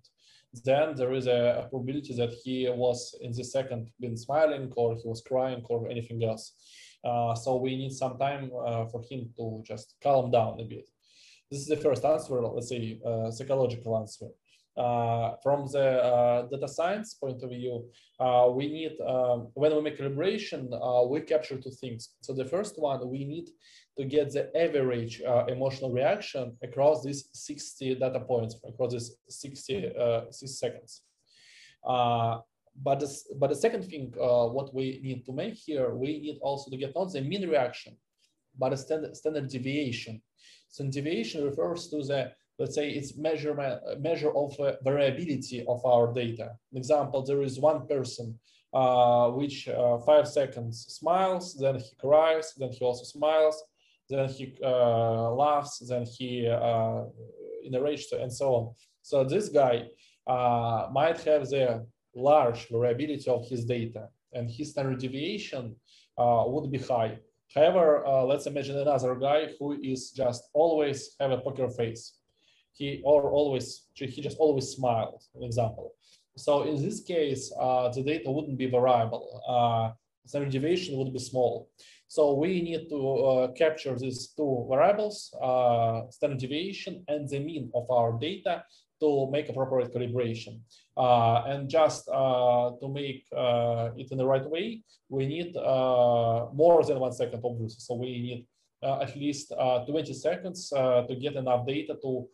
then 0.64 0.94
there 0.94 1.12
is 1.12 1.26
a, 1.26 1.64
a 1.64 1.68
probability 1.68 2.14
that 2.14 2.34
he 2.44 2.70
was 2.70 3.16
in 3.20 3.32
the 3.32 3.42
second 3.42 3.90
been 3.98 4.16
smiling 4.16 4.72
or 4.76 4.94
he 4.94 5.08
was 5.08 5.22
crying 5.22 5.64
or 5.68 5.88
anything 5.88 6.22
else. 6.22 6.52
Uh, 7.04 7.34
so 7.34 7.56
we 7.56 7.76
need 7.76 7.92
some 7.92 8.18
time 8.18 8.50
uh, 8.66 8.84
for 8.86 9.02
him 9.08 9.30
to 9.36 9.62
just 9.64 9.96
calm 10.02 10.30
down 10.30 10.60
a 10.60 10.64
bit. 10.64 10.88
This 11.50 11.60
is 11.60 11.66
the 11.66 11.76
first 11.76 12.04
answer, 12.04 12.40
let's 12.40 12.68
say, 12.68 13.00
uh, 13.06 13.30
psychological 13.30 13.96
answer. 13.98 14.26
Uh, 14.78 15.34
from 15.42 15.66
the 15.72 16.04
uh, 16.04 16.42
data 16.46 16.68
science 16.68 17.14
point 17.14 17.42
of 17.42 17.50
view, 17.50 17.84
uh, 18.20 18.48
we 18.48 18.68
need, 18.68 18.92
um, 19.04 19.48
when 19.54 19.74
we 19.74 19.82
make 19.82 19.98
calibration, 19.98 20.68
we 21.10 21.20
capture 21.20 21.56
two 21.56 21.72
things. 21.80 22.10
So 22.20 22.32
the 22.32 22.44
first 22.44 22.78
one, 22.78 23.08
we 23.10 23.24
need 23.24 23.48
to 23.96 24.04
get 24.04 24.32
the 24.32 24.56
average 24.56 25.20
emotional 25.48 25.90
reaction 25.92 26.56
across 26.62 27.02
these 27.02 27.28
60 27.32 27.96
data 27.96 28.20
points, 28.20 28.54
across 28.68 28.92
these 28.92 29.16
60, 29.28 29.94
60 30.30 30.46
seconds. 30.46 31.02
But 32.80 33.00
the, 33.00 33.08
but 33.36 33.50
the 33.50 33.56
second 33.56 33.84
thing, 33.84 34.14
uh, 34.20 34.46
what 34.46 34.72
we 34.72 35.00
need 35.02 35.24
to 35.26 35.32
make 35.32 35.54
here, 35.54 35.94
we 35.94 36.20
need 36.20 36.38
also 36.42 36.70
to 36.70 36.76
get 36.76 36.94
not 36.94 37.12
the 37.12 37.20
mean 37.20 37.48
reaction, 37.48 37.96
but 38.56 38.72
a 38.72 38.76
standard, 38.76 39.16
standard 39.16 39.48
deviation. 39.48 40.22
So 40.68 40.84
deviation 40.84 41.44
refers 41.44 41.88
to 41.88 42.02
the, 42.04 42.32
let's 42.58 42.74
say 42.74 42.90
it's 42.90 43.16
measurement, 43.16 43.80
measure 44.00 44.30
of 44.30 44.58
uh, 44.60 44.72
variability 44.84 45.64
of 45.66 45.84
our 45.84 46.12
data. 46.12 46.50
An 46.72 46.78
example, 46.78 47.22
there 47.22 47.42
is 47.42 47.58
one 47.58 47.86
person 47.86 48.38
uh, 48.72 49.30
which 49.30 49.68
uh, 49.68 49.98
five 49.98 50.28
seconds 50.28 50.86
smiles, 50.88 51.56
then 51.56 51.76
he 51.78 51.90
cries, 51.98 52.54
then 52.58 52.70
he 52.70 52.84
also 52.84 53.04
smiles, 53.04 53.62
then 54.08 54.28
he 54.28 54.56
uh, 54.62 55.30
laughs, 55.30 55.78
then 55.88 56.04
he 56.04 56.46
uh, 56.46 57.04
enraged, 57.64 58.12
and 58.12 58.32
so 58.32 58.54
on. 58.54 58.74
So 59.02 59.24
this 59.24 59.48
guy 59.48 59.88
uh, 60.26 60.88
might 60.92 61.20
have 61.22 61.48
the 61.48 61.86
large 62.14 62.68
variability 62.68 63.30
of 63.30 63.46
his 63.48 63.64
data 63.64 64.08
and 64.32 64.50
his 64.50 64.70
standard 64.70 64.98
deviation 64.98 65.74
uh, 66.18 66.44
would 66.46 66.70
be 66.70 66.78
high. 66.78 67.18
However, 67.54 68.06
uh, 68.06 68.24
let's 68.24 68.46
imagine 68.46 68.76
another 68.76 69.14
guy 69.14 69.50
who 69.58 69.72
is 69.82 70.10
just 70.10 70.50
always 70.52 71.16
have 71.20 71.30
a 71.30 71.38
poker 71.38 71.68
face. 71.68 72.18
He 72.72 73.00
or 73.04 73.30
always 73.30 73.86
he 73.94 74.20
just 74.20 74.38
always 74.38 74.68
smiled, 74.68 75.22
an 75.34 75.42
example. 75.42 75.94
So 76.36 76.62
in 76.62 76.80
this 76.80 77.00
case, 77.00 77.52
uh, 77.58 77.88
the 77.88 78.02
data 78.02 78.30
wouldn't 78.30 78.58
be 78.58 78.66
variable. 78.66 79.42
Uh, 79.48 79.90
standard 80.26 80.52
deviation 80.52 80.96
would 80.98 81.12
be 81.12 81.18
small. 81.18 81.70
So 82.06 82.34
we 82.34 82.62
need 82.62 82.88
to 82.88 83.00
uh, 83.18 83.52
capture 83.52 83.96
these 83.98 84.28
two 84.28 84.66
variables, 84.70 85.34
uh, 85.42 86.08
standard 86.10 86.38
deviation 86.38 87.04
and 87.08 87.28
the 87.28 87.38
mean 87.38 87.70
of 87.74 87.90
our 87.90 88.18
data 88.18 88.64
to 89.00 89.30
make 89.30 89.48
appropriate 89.48 89.92
calibration. 89.92 90.60
Uh, 90.98 91.44
and 91.46 91.68
just 91.68 92.08
uh, 92.08 92.72
to 92.80 92.88
make 92.88 93.24
uh, 93.36 93.90
it 93.96 94.10
in 94.10 94.18
the 94.18 94.26
right 94.26 94.44
way, 94.50 94.82
we 95.08 95.26
need 95.26 95.54
more 95.54 96.82
than 96.84 96.98
one 96.98 97.12
second, 97.12 97.40
obviously. 97.44 97.78
So 97.78 97.94
we 97.94 98.10
need 98.20 98.46
at 98.82 99.16
least 99.16 99.52
uh, 99.52 99.84
20 99.84 100.12
seconds 100.12 100.70
to 100.70 101.16
get 101.20 101.36
enough 101.36 101.66
data 101.66 101.96
to 102.02 102.28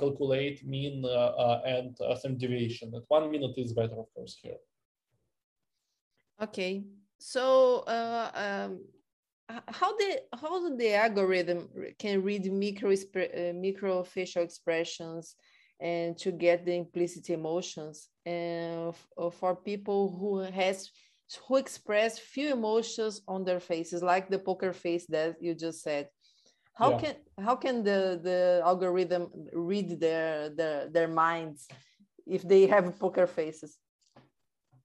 calculate 0.00 0.66
mean 0.66 1.04
and 1.66 1.94
some 2.18 2.38
deviation. 2.38 2.94
At 2.94 3.02
one 3.08 3.30
minute 3.30 3.52
is 3.58 3.74
better, 3.74 3.98
of 3.98 4.06
course, 4.14 4.38
here. 4.40 4.56
Okay, 6.40 6.82
so 7.18 7.84
um, 7.86 8.80
how 9.68 9.96
the 9.96 10.22
how 10.40 10.76
the 10.76 10.94
algorithm 10.94 11.68
can 11.98 12.22
read 12.22 12.50
micro 12.50 12.92
uh, 12.92 13.52
micro 13.54 14.02
facial 14.02 14.42
expressions 14.42 15.36
and 15.80 16.16
to 16.18 16.32
get 16.32 16.64
the 16.64 16.74
implicit 16.74 17.28
emotions 17.30 18.08
and 18.24 18.94
uh, 19.18 19.30
for 19.30 19.54
people 19.54 20.16
who 20.18 20.38
has 20.38 20.90
who 21.48 21.56
express 21.56 22.18
few 22.18 22.52
emotions 22.52 23.20
on 23.26 23.44
their 23.44 23.60
faces 23.60 24.02
like 24.02 24.28
the 24.28 24.38
poker 24.38 24.72
face 24.72 25.06
that 25.06 25.36
you 25.40 25.54
just 25.54 25.82
said. 25.82 26.08
How 26.74 26.90
yeah. 26.90 26.98
can 26.98 27.14
how 27.38 27.56
can 27.56 27.82
the 27.82 28.20
the 28.22 28.62
algorithm 28.64 29.30
read 29.52 29.98
their 30.00 30.50
their 30.50 30.88
their 30.88 31.08
minds 31.08 31.66
if 32.26 32.42
they 32.42 32.66
have 32.66 32.98
poker 32.98 33.26
faces? 33.26 33.78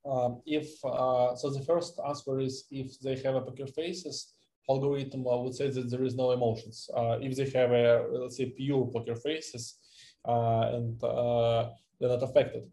Um, 0.04 0.42
if 0.46 0.84
uh, 0.84 1.36
so 1.36 1.52
the 1.52 1.62
first 1.62 2.00
answer 2.08 2.40
is 2.40 2.66
if 2.72 3.00
they 3.00 3.16
have 3.18 3.36
a 3.36 3.42
poker 3.42 3.68
faces 3.68 4.34
algorithm 4.70 5.28
I 5.28 5.36
would 5.36 5.56
say 5.56 5.70
that 5.70 5.90
there 5.90 6.04
is 6.04 6.16
no 6.16 6.32
emotions. 6.32 6.90
Uh, 6.96 7.18
if 7.22 7.36
they 7.36 7.50
have 7.60 7.72
a 7.72 8.08
let's 8.12 8.38
say 8.38 8.46
pure 8.50 8.86
poker 8.86 9.16
faces 9.16 9.76
and 10.26 11.04
uh, 11.04 11.70
they're 12.00 12.10
not 12.10 12.24
affected. 12.24 12.64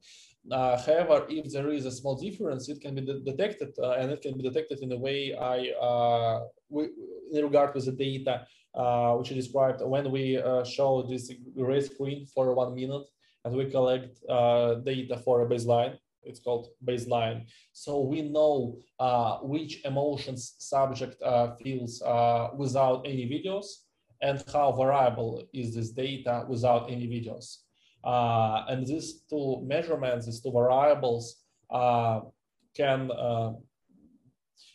Uh, 0.50 0.80
however, 0.80 1.26
if 1.28 1.52
there 1.52 1.70
is 1.70 1.84
a 1.84 1.90
small 1.90 2.16
difference, 2.16 2.68
it 2.68 2.80
can 2.80 2.94
be 2.94 3.02
de 3.02 3.20
detected, 3.20 3.74
uh, 3.78 3.92
and 3.92 4.10
it 4.10 4.22
can 4.22 4.36
be 4.36 4.42
detected 4.42 4.78
in 4.80 4.92
a 4.92 4.96
way 4.96 5.34
I, 5.34 5.70
uh, 5.80 6.40
we, 6.70 6.88
in 7.32 7.44
regard 7.44 7.74
with 7.74 7.84
the 7.84 7.92
data 7.92 8.46
uh, 8.74 9.14
which 9.14 9.30
is 9.30 9.44
described 9.44 9.80
when 9.82 10.10
we 10.10 10.38
uh, 10.38 10.64
show 10.64 11.02
this 11.02 11.32
gray 11.56 11.80
screen 11.80 12.26
for 12.26 12.54
one 12.54 12.74
minute, 12.74 13.06
and 13.44 13.54
we 13.54 13.70
collect 13.70 14.18
uh, 14.28 14.74
data 14.76 15.18
for 15.18 15.42
a 15.42 15.46
baseline. 15.46 15.98
It's 16.22 16.40
called 16.40 16.68
baseline. 16.84 17.46
So 17.72 18.00
we 18.00 18.22
know 18.22 18.78
which 19.42 19.84
emotions 19.84 20.54
subject 20.58 21.22
feels 21.62 22.02
without 22.56 23.06
any 23.06 23.26
videos, 23.26 23.66
and 24.20 24.42
how 24.52 24.72
variable 24.72 25.44
is 25.52 25.74
this 25.74 25.90
data 25.90 26.44
without 26.48 26.90
any 26.90 27.06
videos. 27.06 27.58
Uh, 28.04 28.64
and 28.68 28.86
these 28.86 29.22
two 29.28 29.62
measurements, 29.66 30.26
these 30.26 30.40
two 30.40 30.52
variables, 30.52 31.36
uh, 31.70 32.20
can 32.76 33.10
uh, 33.10 33.52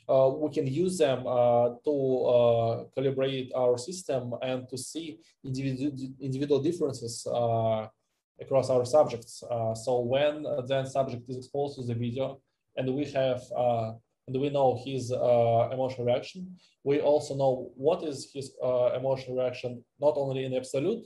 uh 0.10 0.30
we 0.30 0.50
can 0.52 0.68
use 0.68 0.98
them 0.98 1.26
uh, 1.26 1.70
to 1.86 1.94
uh, 2.36 2.84
calibrate 2.96 3.50
our 3.56 3.78
system 3.78 4.34
and 4.42 4.68
to 4.70 4.78
see 4.78 5.18
individual 5.44 5.92
individual 6.20 6.62
differences 6.62 7.26
across 8.42 8.70
our 8.70 8.84
subjects. 8.84 9.44
so 9.84 10.00
when 10.02 10.46
then 10.68 10.86
subject 10.86 11.30
is 11.30 11.38
exposed 11.38 11.76
to 11.78 11.84
the 11.86 11.94
video, 11.94 12.42
and 12.76 12.94
we 12.94 13.06
have 13.06 13.42
and 14.28 14.40
we 14.40 14.50
know 14.50 14.80
his 14.86 15.12
emotional 15.12 16.06
reaction, 16.06 16.56
we 16.84 17.00
also 17.00 17.36
know 17.36 17.72
what 17.76 18.04
is 18.04 18.32
his 18.34 18.56
emotional 18.96 19.38
reaction 19.38 19.84
not 20.00 20.14
only 20.18 20.46
in 20.46 20.54
absolute 20.54 21.04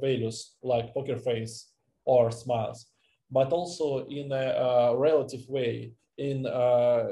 values 0.00 0.56
like 0.62 0.94
poker 0.94 1.16
face 1.16 1.72
or 2.04 2.30
smiles, 2.30 2.86
but 3.30 3.52
also 3.52 4.06
in 4.06 4.32
a 4.32 4.46
uh, 4.66 4.94
relative 4.96 5.44
way, 5.48 5.92
in, 6.18 6.46
uh, 6.46 7.06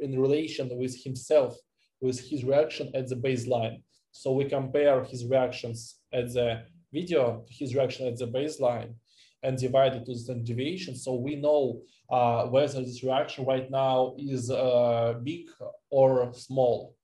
in 0.00 0.18
relation 0.18 0.68
with 0.78 0.94
himself, 1.02 1.56
with 2.00 2.20
his 2.20 2.44
reaction 2.44 2.90
at 2.94 3.08
the 3.08 3.16
baseline. 3.16 3.82
So 4.12 4.32
we 4.32 4.44
compare 4.44 5.02
his 5.04 5.24
reactions 5.26 6.00
at 6.12 6.32
the 6.32 6.62
video 6.92 7.44
his 7.48 7.74
reaction 7.74 8.06
at 8.06 8.18
the 8.18 8.26
baseline 8.26 8.94
and 9.42 9.58
divide 9.58 9.94
it 9.94 10.04
to 10.06 10.12
the 10.12 10.18
standard 10.18 10.46
deviation. 10.46 10.94
So 10.94 11.14
we 11.14 11.36
know 11.36 11.82
uh, 12.10 12.46
whether 12.46 12.80
this 12.80 13.02
reaction 13.02 13.44
right 13.44 13.70
now 13.70 14.14
is 14.18 14.50
uh, 14.50 15.14
big 15.22 15.46
or 15.90 16.32
small 16.34 16.94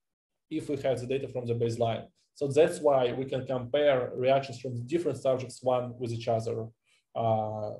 if 0.51 0.69
we 0.69 0.77
have 0.77 1.01
the 1.01 1.07
data 1.07 1.29
from 1.29 1.47
the 1.47 1.55
baseline. 1.55 2.07
So 2.35 2.47
that's 2.47 2.79
why 2.81 3.13
we 3.13 3.25
can 3.25 3.47
compare 3.47 4.13
reactions 4.15 4.61
from 4.61 4.87
different 4.87 5.19
subjects 5.19 5.63
one 5.63 5.95
with 5.99 6.13
each 6.13 6.29
other. 6.29 6.67
Uh, 7.15 7.73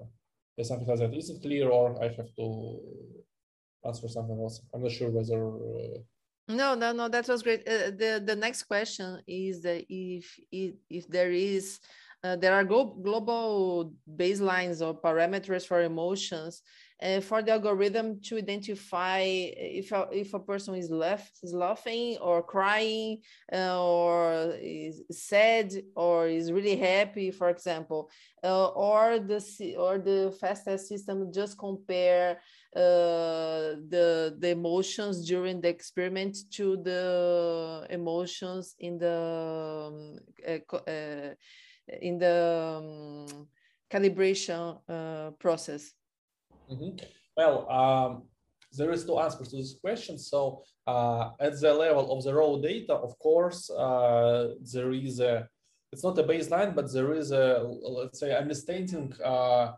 something 0.63 0.89
like 0.89 0.99
that. 0.99 1.15
Is 1.15 1.31
it 1.31 1.41
clear 1.41 1.69
or 1.69 2.03
I 2.03 2.09
have 2.09 2.35
to 2.37 2.81
answer 3.87 4.09
something 4.09 4.39
else? 4.41 4.61
I'm 4.75 4.83
not 4.83 4.91
sure 4.91 5.11
whether. 5.11 5.47
Uh... 5.47 5.99
No, 6.49 6.75
no, 6.75 6.93
no, 6.93 7.09
that 7.09 7.29
was 7.29 7.43
great. 7.43 7.61
Uh, 7.69 7.91
the, 7.91 8.23
the 8.25 8.35
next 8.35 8.65
question 8.65 9.23
is 9.29 9.63
that 9.63 9.85
if, 9.89 10.41
if 10.51 11.07
there 11.09 11.31
is 11.31 11.79
uh, 12.25 12.37
there 12.37 12.55
are 12.55 12.65
global 12.65 13.93
baselines 14.17 14.85
or 14.85 14.95
parameters 15.01 15.67
for 15.67 15.83
emotions 15.83 16.63
uh, 17.01 17.21
for 17.21 17.43
the 17.43 17.53
algorithm 17.53 18.21
to 18.21 18.37
identify 18.37 19.21
if 19.21 19.93
a, 19.93 20.09
if 20.11 20.35
a 20.35 20.41
person 20.41 20.75
is 20.75 20.91
left 20.91 21.39
is 21.45 21.53
laughing 21.53 22.17
or 22.21 22.43
crying 22.43 23.19
uh, 23.53 23.81
or 23.81 24.53
is 24.61 25.03
sad 25.11 25.73
or 25.95 26.27
is 26.27 26.51
really 26.51 26.77
happy 26.77 27.31
for 27.31 27.51
example 27.51 28.11
uh, 28.43 28.67
or 28.69 29.21
the 29.21 29.77
or 29.79 29.99
the 29.99 30.37
fast 30.41 30.65
test 30.65 30.89
system 30.89 31.33
just 31.33 31.57
compare 31.57 32.41
uh, 32.75 33.79
the 33.89 34.37
the 34.41 34.51
emotions 34.51 35.27
during 35.27 35.61
the 35.61 35.69
experiment 35.69 36.37
to 36.51 36.77
the 36.79 37.87
emotions 37.91 38.75
in 38.81 38.99
the 38.99 39.17
um, 39.87 40.19
uh, 40.73 41.35
in 42.01 42.19
the 42.19 42.79
um, 42.79 43.49
calibration 43.91 44.79
uh, 44.89 45.31
process? 45.39 45.93
Mm-hmm. 46.71 47.05
Well, 47.37 47.71
um, 47.71 48.23
there 48.73 48.93
is 48.93 49.05
two 49.05 49.19
answers 49.19 49.49
to 49.49 49.57
this 49.57 49.75
question. 49.81 50.19
So 50.19 50.63
uh, 50.87 51.31
at 51.41 51.61
the 51.61 51.73
level 51.73 52.13
of 52.13 52.25
the 52.25 52.35
raw 52.35 52.57
data, 52.57 52.95
of 52.95 53.19
course, 53.19 53.71
uh, 53.71 54.55
there 54.73 54.93
is 54.93 55.21
a, 55.21 55.49
it's 55.93 56.05
not 56.05 56.19
a 56.19 56.23
baseline, 56.23 56.75
but 56.75 56.93
there 56.93 57.15
is 57.15 57.31
a, 57.31 57.65
let's 57.65 58.21
say, 58.21 58.37
understanding 58.37 59.13
uh, 59.25 59.73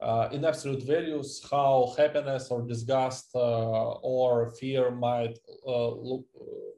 uh, 0.00 0.28
in 0.32 0.44
absolute 0.44 0.82
values 0.82 1.40
how 1.48 1.94
happiness 1.96 2.48
or 2.50 2.62
disgust 2.62 3.30
uh, 3.36 3.92
or 4.02 4.50
fear 4.50 4.90
might 4.90 5.38
look, 5.64 6.24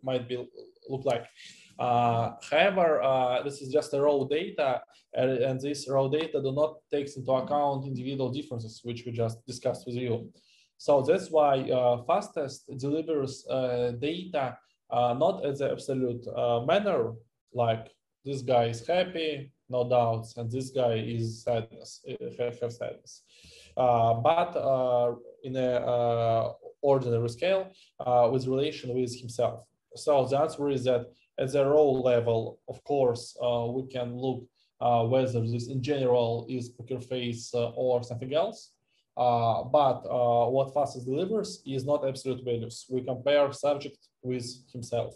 might 0.02 0.28
be 0.28 0.46
look 0.88 1.04
like. 1.06 1.24
Uh, 1.78 2.32
however, 2.50 3.02
uh, 3.02 3.42
this 3.42 3.60
is 3.60 3.72
just 3.72 3.92
a 3.94 4.00
raw 4.00 4.24
data, 4.24 4.80
and, 5.14 5.30
and 5.38 5.60
this 5.60 5.88
raw 5.88 6.08
data 6.08 6.40
do 6.40 6.52
not 6.52 6.76
takes 6.90 7.16
into 7.16 7.32
account 7.32 7.87
individual 7.87 8.30
differences, 8.30 8.80
which 8.84 9.04
we 9.04 9.12
just 9.12 9.44
discussed 9.46 9.87
with 9.87 9.96
you. 9.96 10.30
So 10.78 11.02
that's 11.02 11.30
why 11.30 11.60
uh, 11.70 12.02
fastest 12.04 12.70
delivers 12.78 13.46
uh, 13.48 13.92
data 13.98 14.58
uh, 14.90 15.14
not 15.14 15.44
as 15.44 15.60
an 15.60 15.70
absolute 15.72 16.24
uh, 16.28 16.60
manner, 16.66 17.12
like 17.52 17.88
this 18.24 18.42
guy 18.42 18.66
is 18.66 18.87
happy, 18.87 19.50
no 19.68 19.88
doubts, 19.88 20.37
and 20.37 20.50
this 20.50 20.70
guy 20.70 20.94
is 20.94 21.42
sadness, 21.42 22.04
have, 22.38 22.72
sadness. 22.72 23.22
but 23.76 25.20
in 25.42 25.56
a 25.56 26.52
ordinary 26.80 27.28
scale 27.28 27.70
with 28.30 28.46
relation 28.46 28.94
with 28.94 29.18
himself. 29.18 29.64
So 29.96 30.26
the 30.26 30.38
answer 30.38 30.68
is 30.70 30.84
that 30.84 31.06
at 31.38 31.52
the 31.52 31.64
raw 31.64 31.82
level, 31.82 32.60
of 32.68 32.82
course, 32.84 33.36
uh, 33.42 33.66
we 33.66 33.86
can 33.86 34.16
look 34.16 34.44
uh, 34.80 35.04
whether 35.04 35.40
this 35.40 35.68
in 35.68 35.82
general 35.82 36.46
is 36.48 36.68
poker 36.68 37.00
face 37.00 37.52
uh, 37.54 37.70
or 37.70 38.02
something 38.02 38.34
else. 38.34 38.72
but 39.16 40.00
what 40.50 40.74
fastest 40.74 41.06
delivers 41.06 41.62
is 41.66 41.84
not 41.84 42.06
absolute 42.06 42.44
values. 42.44 42.86
We 42.90 43.04
compare 43.04 43.52
subject 43.52 43.98
with 44.22 44.46
himself. 44.72 45.14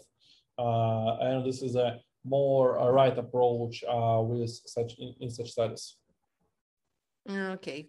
and 0.57 1.45
this 1.45 1.61
is 1.61 1.75
a 1.75 1.99
more 2.25 2.67
right 2.91 3.17
approach 3.17 3.83
with 4.29 4.49
such 4.65 4.91
in, 4.99 5.13
in 5.19 5.29
such 5.29 5.51
studies. 5.51 5.97
Okay. 7.29 7.87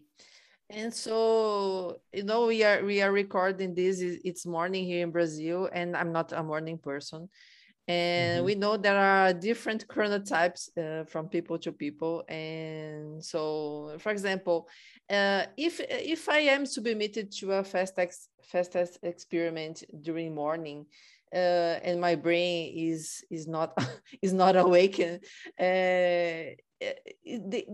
And 0.69 0.95
so, 0.95 2.01
you 2.13 2.23
know, 2.23 2.47
we 2.47 2.63
are 2.63 2.85
we 2.85 3.03
are 3.03 3.13
recording 3.13 3.75
this. 3.75 4.01
It's 4.01 4.47
morning 4.47 4.85
here 4.85 5.03
in 5.03 5.11
Brazil, 5.11 5.69
and 5.73 5.97
I'm 5.97 6.13
not 6.13 6.33
a 6.33 6.43
morning 6.43 6.79
person 6.79 7.29
and 7.91 8.37
mm-hmm. 8.37 8.47
we 8.47 8.55
know 8.55 8.77
there 8.77 8.99
are 8.99 9.33
different 9.33 9.87
chronotypes 9.89 10.63
uh, 10.79 11.05
from 11.05 11.29
people 11.29 11.59
to 11.59 11.73
people 11.73 12.23
and 12.29 13.23
so 13.25 13.97
for 13.99 14.13
example 14.13 14.69
uh, 15.11 15.45
if 15.57 15.81
if 15.81 16.29
i 16.29 16.39
am 16.39 16.65
submitted 16.65 17.33
to 17.33 17.53
a 17.53 17.65
fast 17.65 17.95
ex, 17.99 18.29
fast 18.45 18.73
test 18.73 18.99
experiment 19.03 19.83
during 20.03 20.35
morning 20.35 20.87
uh, 21.35 21.75
and 21.87 22.01
my 22.01 22.15
brain 22.15 22.73
is 22.77 23.25
is 23.31 23.49
not 23.49 23.69
is 24.23 24.33
not 24.33 24.55
awakened 24.57 25.21
uh, 25.59 26.55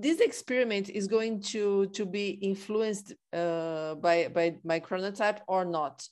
this 0.07 0.21
experiment 0.21 0.89
is 0.89 1.07
going 1.07 1.41
to 1.41 1.87
to 1.87 2.07
be 2.07 2.27
influenced 2.51 3.13
uh, 3.33 3.95
by 3.97 4.29
by 4.29 4.57
my 4.65 4.81
chronotype 4.81 5.41
or 5.47 5.65
not 5.65 6.09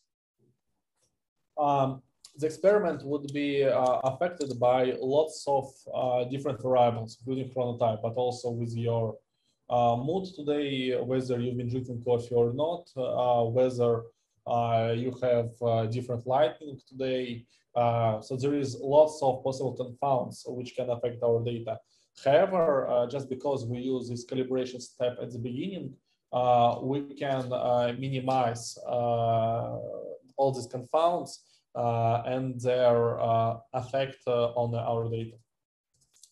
um 1.57 2.03
the 2.37 2.47
experiment 2.47 3.05
would 3.05 3.33
be 3.33 3.65
uh, 3.65 4.01
affected 4.05 4.59
by 4.59 4.97
lots 5.01 5.45
of 5.47 5.73
uh, 5.95 6.25
different 6.25 6.61
variables, 6.61 7.17
including 7.21 7.53
chronotype, 7.53 8.03
but 8.03 8.15
also 8.15 8.51
with 8.51 8.75
your 8.77 9.17
uh, 9.71 9.97
mood 9.97 10.27
today, 10.35 10.97
whether 11.01 11.39
you've 11.41 11.57
been 11.57 11.71
drinking 11.71 12.03
coffee 12.05 12.35
or 12.35 12.53
not, 12.53 12.91
uh, 12.97 13.45
whether 13.45 14.03
uh, 14.47 14.93
you 14.95 15.17
have 15.23 15.51
uh, 15.63 15.87
different 15.87 16.27
lighting 16.27 16.79
today. 16.89 17.47
so 18.27 18.37
there 18.41 18.55
is 18.55 18.77
lots 18.81 19.23
of 19.23 19.43
possible 19.43 19.73
confounds 19.73 20.45
which 20.49 20.75
can 20.77 20.91
affect 20.91 21.23
our 21.23 21.43
data. 21.43 21.79
However, 22.25 23.09
just 23.11 23.29
because 23.29 23.67
we 23.67 23.79
use 23.79 24.09
this 24.09 24.25
calibration 24.27 24.81
step 24.81 25.17
at 25.21 25.31
the 25.33 25.39
beginning, 25.39 25.95
we 26.83 27.01
can 27.15 27.49
minimize 27.99 28.77
all 30.37 30.53
these 30.53 30.67
confounds 30.67 31.41
and 31.75 32.61
their 32.61 33.21
uh, 33.21 33.57
effect 33.73 34.19
uh, 34.27 34.53
on 34.53 34.75
our 34.75 35.09
data. 35.11 35.37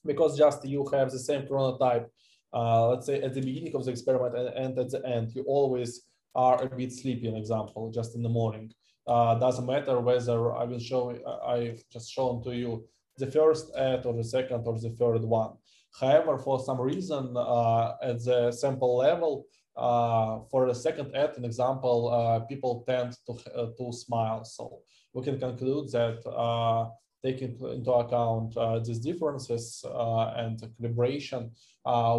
Because 0.04 0.36
just 0.36 0.64
you 0.64 0.86
have 0.92 1.10
the 1.10 1.18
same 1.18 1.42
chronotype, 1.42 2.06
let's 2.52 3.06
say 3.06 3.22
at 3.22 3.34
the 3.34 3.40
beginning 3.40 3.74
of 3.74 3.84
the 3.84 3.90
experiment 3.90 4.36
and, 4.36 4.48
and 4.48 4.78
at 4.78 4.90
the 4.90 5.06
end, 5.06 5.32
you 5.34 5.42
always 5.46 6.02
are 6.34 6.62
a 6.62 6.66
bit 6.66 6.92
sleepy, 6.92 7.28
an 7.28 7.36
example, 7.36 7.90
just 7.90 8.14
in 8.14 8.22
the 8.22 8.28
morning. 8.28 8.72
Uh, 9.06 9.34
doesn't 9.34 9.66
matter 9.66 10.00
whether 10.00 10.52
I 10.52 10.64
will 10.64 10.78
show, 10.78 11.02
I've 11.46 11.82
just 11.92 12.12
shown 12.12 12.42
to 12.44 12.54
you 12.54 12.84
the 13.18 13.26
first 13.26 13.74
ad 13.76 14.06
or 14.06 14.14
the 14.14 14.24
second 14.24 14.62
or 14.66 14.78
the 14.78 14.90
third 14.90 15.22
one. 15.22 15.52
However, 16.00 16.38
for 16.38 16.58
some 16.60 16.80
reason, 16.80 17.34
uh, 17.36 17.94
at 18.02 18.24
the 18.24 18.52
sample 18.52 18.96
level, 18.96 19.46
uh, 19.76 20.40
for 20.50 20.66
the 20.66 20.74
second 20.74 21.14
ad, 21.14 21.36
an 21.36 21.44
example, 21.44 22.10
uh, 22.10 22.40
people 22.46 22.84
tend 22.86 23.16
to, 23.26 23.32
uh, 23.54 23.66
to 23.76 23.92
smile. 23.92 24.44
So 24.44 24.80
we 25.12 25.22
can 25.22 25.38
conclude 25.38 25.90
that 25.92 26.26
uh, 26.26 26.88
taking 27.24 27.58
into 27.60 27.92
account 27.92 28.56
uh, 28.56 28.78
these 28.80 28.98
differences 28.98 29.84
uh, 29.86 30.32
and 30.36 30.60
calibration, 30.80 31.50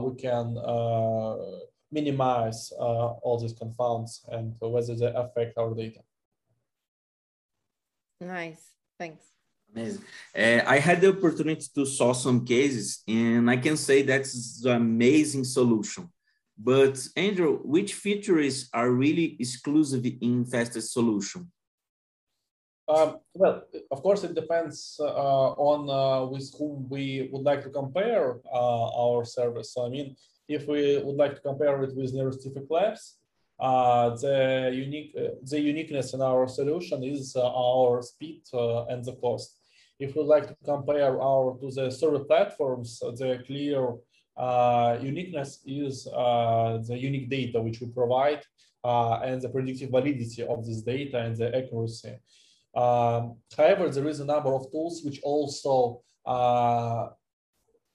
we 0.04 0.16
can 0.16 0.56
minimize 1.92 2.72
all 2.78 3.38
these 3.42 3.54
confounds 3.54 4.26
and 4.32 4.56
whether 4.60 4.96
they 4.96 5.12
affect 5.14 5.58
our 5.58 5.74
data. 5.74 6.00
Nice, 8.22 8.72
thanks. 8.98 9.24
Amazing. 9.76 10.04
Uh, 10.36 10.62
I 10.68 10.78
had 10.78 11.02
the 11.02 11.10
opportunity 11.10 11.66
to 11.74 11.86
saw 11.86 12.14
some 12.14 12.46
cases, 12.46 13.02
and 13.08 13.50
I 13.50 13.58
can 13.58 13.76
say 13.76 14.04
that's 14.04 14.64
an 14.64 14.76
amazing 14.76 15.44
solution. 15.44 16.10
But 16.56 17.06
Andrew, 17.16 17.60
which 17.64 17.96
features 17.96 18.70
are 18.72 18.92
really 18.92 19.36
exclusive 19.40 20.06
in 20.22 20.46
fastest 20.46 20.94
solution? 20.94 21.52
Um, 22.88 23.20
well, 23.34 23.64
of 23.92 24.04
course, 24.04 24.24
it 24.24 24.36
depends 24.36 24.98
uh, 25.00 25.06
on 25.06 25.90
uh, 25.90 26.26
with 26.26 26.54
whom 26.58 26.88
we 26.90 27.30
would 27.32 27.44
like 27.44 27.64
to 27.64 27.70
compare 27.70 28.40
uh, 28.52 28.88
our 29.04 29.24
service. 29.24 29.74
So, 29.74 29.86
I 29.86 29.90
mean, 29.90 30.16
if 30.50 30.68
we 30.68 30.98
would 30.98 31.16
like 31.16 31.36
to 31.36 31.42
compare 31.42 31.82
it 31.84 31.96
with 31.96 32.14
Neuroscientific 32.14 32.70
Labs, 32.70 33.18
uh, 33.60 34.10
the 34.18 34.72
unique 34.74 35.16
uh, 35.18 35.36
the 35.44 35.60
uniqueness 35.60 36.14
in 36.14 36.22
our 36.22 36.48
solution 36.48 37.04
is 37.04 37.36
uh, 37.36 37.48
our 37.48 38.02
speed 38.02 38.42
and 38.52 39.06
the 39.06 39.16
cost. 39.22 39.60
If 40.00 40.16
we 40.16 40.24
like 40.24 40.48
to 40.48 40.58
compare 40.66 41.22
our 41.22 41.58
to 41.62 41.72
the 41.72 41.90
server 41.90 42.26
platforms, 42.26 43.00
the 43.00 43.42
clear 43.48 43.96
uniqueness 45.02 45.62
is 45.66 46.06
the 46.06 46.98
unique 47.00 47.30
data 47.30 47.62
which 47.62 47.80
we 47.80 47.88
provide 47.88 48.42
and 48.84 49.42
the 49.42 49.48
predictive 49.48 49.92
validity 49.92 50.44
of 50.44 50.66
this 50.66 50.82
data 50.82 51.20
and 51.20 51.38
the 51.38 51.56
accuracy. 51.56 52.18
Um, 52.76 53.38
however, 53.56 53.90
there 53.90 54.08
is 54.08 54.20
a 54.20 54.26
number 54.26 54.54
of 54.54 54.72
tools 54.72 55.02
which 55.04 55.22
also 55.24 56.02
uh, 56.26 57.10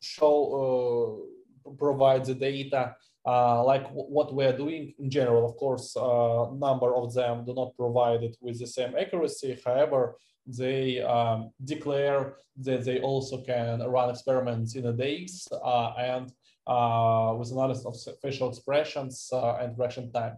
show 0.00 1.26
uh, 1.66 1.72
provide 1.76 2.24
the 2.24 2.34
data 2.34 2.94
uh, 3.26 3.62
like 3.62 3.86
what 3.90 4.32
we 4.34 4.44
are 4.44 4.56
doing 4.56 4.94
in 4.98 5.10
general. 5.10 5.44
Of 5.44 5.56
course, 5.56 5.94
a 5.96 6.48
number 6.54 6.94
of 6.94 7.12
them 7.12 7.44
do 7.44 7.54
not 7.54 7.76
provide 7.76 8.22
it 8.22 8.36
with 8.40 8.58
the 8.58 8.66
same 8.66 8.94
accuracy. 8.96 9.58
However, 9.64 10.16
they 10.46 11.00
um, 11.02 11.50
declare 11.62 12.36
that 12.58 12.84
they 12.84 13.00
also 13.00 13.42
can 13.42 13.82
run 13.82 14.10
experiments 14.10 14.76
in 14.76 14.86
a 14.86 14.92
days 14.92 15.46
uh, 15.52 15.92
and 15.98 16.32
uh, 16.66 17.34
with 17.38 17.50
analysis 17.52 17.84
of 17.84 17.96
facial 18.22 18.48
expressions 18.48 19.28
uh, 19.32 19.56
and 19.56 19.78
reaction 19.78 20.10
time. 20.10 20.36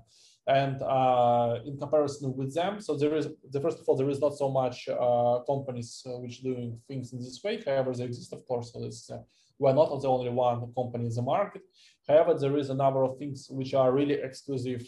And 0.51 0.77
uh, 0.83 1.61
in 1.65 1.79
comparison 1.79 2.35
with 2.37 2.53
them, 2.55 2.81
so 2.81 2.97
there 2.97 3.15
is 3.15 3.29
the 3.55 3.61
first 3.61 3.79
of 3.79 3.85
all, 3.87 3.97
there 3.97 4.11
is 4.11 4.21
not 4.21 4.35
so 4.43 4.49
much 4.51 4.89
uh, 4.89 5.41
companies 5.53 6.03
uh, 6.07 6.19
which 6.23 6.43
doing 6.43 6.79
things 6.89 7.13
in 7.13 7.19
this 7.21 7.41
way. 7.45 7.63
However, 7.65 7.93
they 7.95 8.05
exist, 8.05 8.33
of 8.33 8.43
course. 8.49 8.73
So 8.73 8.81
this, 8.81 9.11
we 9.59 9.71
are 9.71 9.75
not 9.75 9.89
the 10.03 10.09
only 10.09 10.31
one 10.31 10.59
company 10.75 11.07
in 11.07 11.15
the 11.15 11.23
market. 11.23 11.63
However, 12.09 12.35
there 12.35 12.57
is 12.57 12.71
a 12.71 12.75
number 12.75 13.03
of 13.05 13.19
things 13.19 13.47
which 13.51 13.75
are 13.75 13.93
really 13.93 14.19
exclusive 14.29 14.83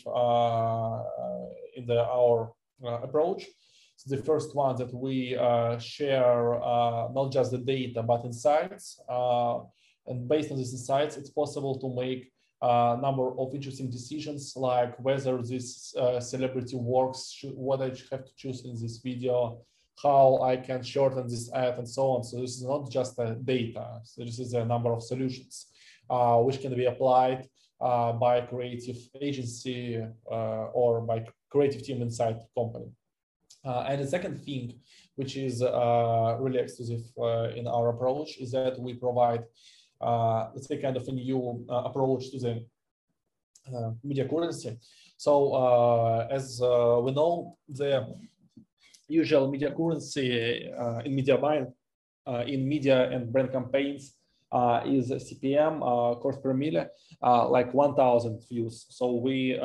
in 1.76 1.84
the, 1.90 2.06
our 2.18 2.52
approach 3.06 3.46
the 4.06 4.16
first 4.16 4.54
one 4.54 4.76
that 4.76 4.92
we 4.92 5.36
uh, 5.36 5.78
share 5.78 6.54
uh, 6.62 7.08
not 7.12 7.32
just 7.32 7.50
the 7.50 7.58
data 7.58 8.02
but 8.02 8.24
insights 8.24 9.00
uh, 9.08 9.58
and 10.06 10.28
based 10.28 10.50
on 10.50 10.58
these 10.58 10.72
insights 10.72 11.16
it's 11.16 11.30
possible 11.30 11.78
to 11.78 11.94
make 11.94 12.31
a 12.62 12.98
number 13.00 13.36
of 13.38 13.54
interesting 13.54 13.90
decisions 13.90 14.54
like 14.56 14.92
whether 14.98 15.42
this 15.42 15.94
uh, 15.96 16.20
celebrity 16.20 16.76
works 16.76 17.32
should, 17.36 17.54
what 17.54 17.82
i 17.82 17.88
have 18.10 18.24
to 18.24 18.34
choose 18.36 18.64
in 18.64 18.72
this 18.80 18.98
video 18.98 19.58
how 20.02 20.40
i 20.42 20.56
can 20.56 20.82
shorten 20.82 21.28
this 21.28 21.52
ad 21.52 21.76
and 21.78 21.88
so 21.88 22.02
on. 22.12 22.24
So 22.24 22.40
this 22.40 22.56
is 22.56 22.64
not 22.64 22.90
just 22.90 23.18
a 23.18 23.34
data. 23.34 24.00
So 24.04 24.24
this 24.24 24.38
is 24.38 24.54
a 24.54 24.64
number 24.64 24.90
of 24.92 25.02
solutions 25.02 25.66
uh, 26.08 26.38
which 26.38 26.60
can 26.60 26.74
be 26.74 26.86
applied 26.86 27.46
uh, 27.80 28.12
by 28.12 28.40
creative 28.40 28.96
agency 29.20 30.02
or 30.24 31.02
by 31.02 31.26
creative 31.50 31.82
team 31.82 32.00
inside 32.00 32.36
the 32.40 32.48
company. 32.58 32.90
Uh, 33.64 33.84
and 33.88 34.02
the 34.02 34.06
second 34.06 34.42
thing, 34.44 34.74
which 35.14 35.36
is 35.36 35.62
uh, 35.62 36.36
really 36.40 36.58
exclusive 36.58 37.04
uh, 37.18 37.48
in 37.54 37.66
our 37.68 37.90
approach, 37.90 38.38
is 38.38 38.50
that 38.50 38.78
we 38.78 38.94
provide, 38.94 39.44
let's 40.54 40.68
say, 40.68 40.80
kind 40.80 40.96
of 40.96 41.06
a 41.06 41.12
new 41.12 41.64
approach 41.68 42.30
to 42.30 42.38
the 42.38 42.64
media 44.02 44.28
currency. 44.28 44.78
So 45.16 46.26
as 46.30 46.60
we 46.60 47.12
know, 47.12 47.56
the 47.68 48.06
usual 49.08 49.50
media 49.50 49.70
currency 49.70 50.70
in 51.04 51.14
media 51.14 51.38
buying, 51.38 51.72
in 52.46 52.68
media 52.68 53.10
and 53.10 53.32
brand 53.32 53.52
campaigns 53.52 54.14
uh, 54.50 54.82
is 54.84 55.10
CPM, 55.10 55.76
uh, 55.80 56.14
cost 56.20 56.42
per 56.42 56.52
mille, 56.52 56.86
uh, 57.22 57.48
like 57.48 57.72
1,000 57.72 58.42
views. 58.50 58.86
So 58.90 59.14
we, 59.14 59.58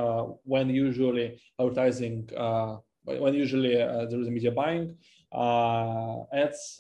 when 0.43 0.69
usually 0.69 1.41
advertising 1.60 2.30
when 3.08 3.34
usually 3.34 3.82
uh, 3.82 4.06
there 4.06 4.19
is 4.19 4.28
a 4.28 4.32
media 4.32 4.52
buying, 4.52 4.97
uh, 5.32 6.23
ads 6.34 6.76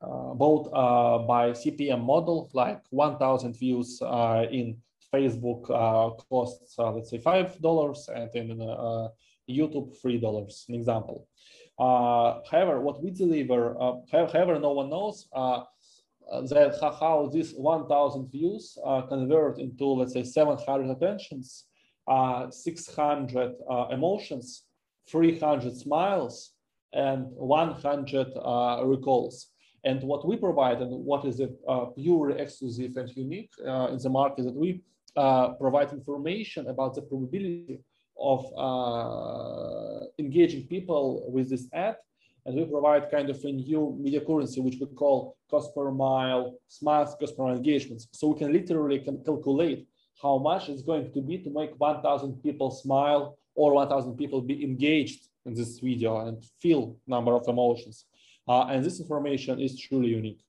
uh, 0.00 0.34
both 0.34 0.70
by 0.70 1.50
CPM 1.50 2.02
model, 2.04 2.50
like 2.52 2.82
1,000 2.90 3.56
views 3.56 4.00
in 4.50 4.76
Facebook 5.12 5.66
costs, 6.28 6.74
let's 6.78 7.10
say 7.10 7.18
$5, 7.18 8.08
and 8.14 8.50
in 8.50 8.58
YouTube, 9.48 9.96
$3, 10.04 10.68
an 10.68 10.74
example. 10.74 11.26
however, 11.78 12.80
what 12.80 13.02
we 13.02 13.10
deliver, 13.10 13.74
however, 14.12 14.58
no 14.58 14.72
one 14.72 14.90
knows, 14.90 15.28
that 16.30 16.78
how 17.00 17.30
these 17.32 17.52
1000 17.54 18.30
views 18.30 18.76
uh, 18.84 19.02
convert 19.02 19.58
into 19.58 19.86
let's 19.86 20.12
say 20.12 20.22
700 20.22 20.90
attentions 20.90 21.64
uh, 22.06 22.50
600 22.50 23.54
uh, 23.70 23.86
emotions 23.90 24.64
300 25.08 25.76
smiles 25.76 26.52
and 26.92 27.26
100 27.30 28.26
uh, 28.36 28.82
recalls. 28.84 29.48
And 29.84 30.02
what 30.02 30.26
we 30.26 30.36
provide 30.36 30.80
and 30.80 30.90
what 31.04 31.24
is 31.24 31.40
it 31.40 31.52
uh, 31.68 31.86
purely 31.96 32.40
exclusive 32.40 32.96
and 32.96 33.08
unique 33.16 33.52
uh, 33.66 33.88
in 33.92 33.98
the 33.98 34.10
market 34.10 34.44
that 34.44 34.54
we 34.54 34.82
uh, 35.16 35.48
provide 35.54 35.92
information 35.92 36.66
about 36.68 36.94
the 36.94 37.02
probability 37.02 37.80
of 38.20 38.44
uh, 38.56 40.04
engaging 40.18 40.66
people 40.66 41.30
with 41.30 41.50
this 41.50 41.68
ad. 41.72 41.96
And 42.44 42.56
we 42.56 42.64
provide 42.64 43.10
kind 43.10 43.28
of 43.30 43.42
a 43.44 43.52
new 43.52 43.96
media 44.00 44.20
currency, 44.20 44.60
which 44.60 44.76
we 44.80 44.86
call 44.86 45.36
cost 45.50 45.74
per 45.74 45.90
mile, 45.90 46.54
smiles, 46.66 47.14
cost 47.20 47.36
per 47.36 47.44
mile 47.44 47.56
engagements. 47.56 48.08
So 48.12 48.28
we 48.28 48.38
can 48.38 48.52
literally 48.52 48.98
can 49.00 49.22
calculate 49.24 49.86
how 50.22 50.38
much 50.38 50.68
it's 50.68 50.82
going 50.82 51.12
to 51.12 51.20
be 51.20 51.38
to 51.38 51.50
make 51.50 51.78
1,000 51.78 52.42
people 52.42 52.70
smile 52.70 53.38
or 53.54 53.74
1000 53.74 54.16
people 54.16 54.40
be 54.40 54.64
engaged 54.64 55.28
in 55.46 55.54
this 55.54 55.78
video 55.78 56.26
and 56.26 56.44
feel 56.60 56.96
number 57.06 57.34
of 57.34 57.46
emotions. 57.48 58.06
Uh, 58.48 58.66
and 58.70 58.84
this 58.84 59.00
information 59.00 59.60
is 59.60 59.78
truly 59.78 60.08
unique. 60.08 60.40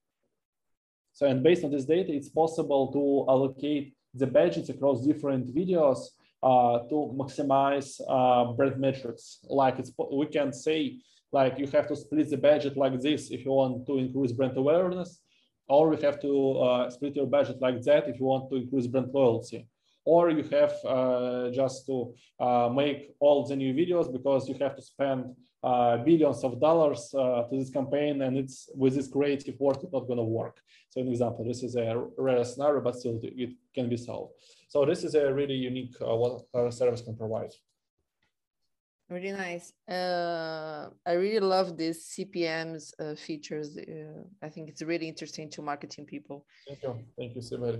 So, 1.13 1.27
and 1.27 1.43
based 1.43 1.63
on 1.63 1.71
this 1.71 1.85
data, 1.85 2.13
it's 2.13 2.29
possible 2.29 2.91
to 2.93 3.31
allocate 3.31 3.93
the 4.13 4.27
budgets 4.27 4.69
across 4.69 5.05
different 5.05 5.53
videos 5.53 5.99
uh, 6.41 6.79
to 6.89 7.13
maximize 7.19 7.99
uh, 8.07 8.53
brand 8.53 8.77
metrics. 8.79 9.39
Like 9.43 9.79
it's, 9.79 9.91
we 10.11 10.27
can 10.27 10.53
say, 10.53 10.99
like 11.31 11.59
you 11.59 11.67
have 11.67 11.87
to 11.87 11.95
split 11.95 12.29
the 12.29 12.37
budget 12.37 12.77
like 12.77 12.99
this 13.01 13.31
if 13.31 13.43
you 13.45 13.51
want 13.51 13.85
to 13.87 13.97
increase 13.97 14.31
brand 14.31 14.57
awareness, 14.57 15.19
or 15.67 15.89
we 15.89 15.97
have 16.01 16.19
to 16.21 16.59
uh, 16.59 16.89
split 16.89 17.15
your 17.15 17.27
budget 17.27 17.57
like 17.61 17.81
that 17.81 18.07
if 18.07 18.19
you 18.19 18.25
want 18.25 18.49
to 18.49 18.55
increase 18.55 18.87
brand 18.87 19.09
loyalty 19.13 19.67
or 20.05 20.31
you 20.31 20.43
have 20.43 20.73
uh, 20.85 21.51
just 21.51 21.85
to 21.85 22.13
uh, 22.39 22.69
make 22.81 23.13
all 23.19 23.45
the 23.45 23.55
new 23.55 23.73
videos 23.73 24.11
because 24.11 24.49
you 24.49 24.55
have 24.59 24.75
to 24.75 24.81
spend 24.81 25.35
uh, 25.63 25.97
billions 25.97 26.43
of 26.43 26.59
dollars 26.59 27.13
uh, 27.13 27.43
to 27.49 27.57
this 27.57 27.69
campaign 27.69 28.21
and 28.21 28.37
it's 28.37 28.69
with 28.75 28.95
this 28.95 29.07
creative 29.07 29.59
work 29.59 29.77
it's 29.83 29.91
not 29.91 30.07
going 30.07 30.17
to 30.17 30.23
work. 30.23 30.57
So 30.89 31.01
an 31.01 31.09
example 31.09 31.45
this 31.45 31.63
is 31.63 31.75
a 31.75 32.01
rare 32.17 32.43
scenario 32.45 32.81
but 32.81 32.95
still 32.95 33.19
it 33.21 33.51
can 33.73 33.89
be 33.89 33.97
solved. 33.97 34.33
So 34.69 34.85
this 34.85 35.03
is 35.03 35.15
a 35.15 35.33
really 35.33 35.55
unique 35.55 35.95
uh, 36.01 36.15
what 36.15 36.43
our 36.53 36.71
service 36.71 37.01
can 37.01 37.15
provide. 37.15 37.51
Really 39.09 39.31
nice. 39.31 39.73
Uh, 39.87 40.89
i 41.05 41.13
really 41.13 41.39
love 41.39 41.75
these 41.75 41.99
cpms 42.13 42.93
features. 43.17 43.77
I 44.41 44.49
think 44.49 44.69
it's 44.69 44.83
really 44.83 45.07
interesting 45.07 45.49
to 45.51 45.61
marketing 45.61 46.05
people. 46.05 46.45
Thank 46.67 46.83
you. 46.83 46.99
Thank 47.17 47.35
you 47.35 47.41
so 47.41 47.57
much 47.57 47.79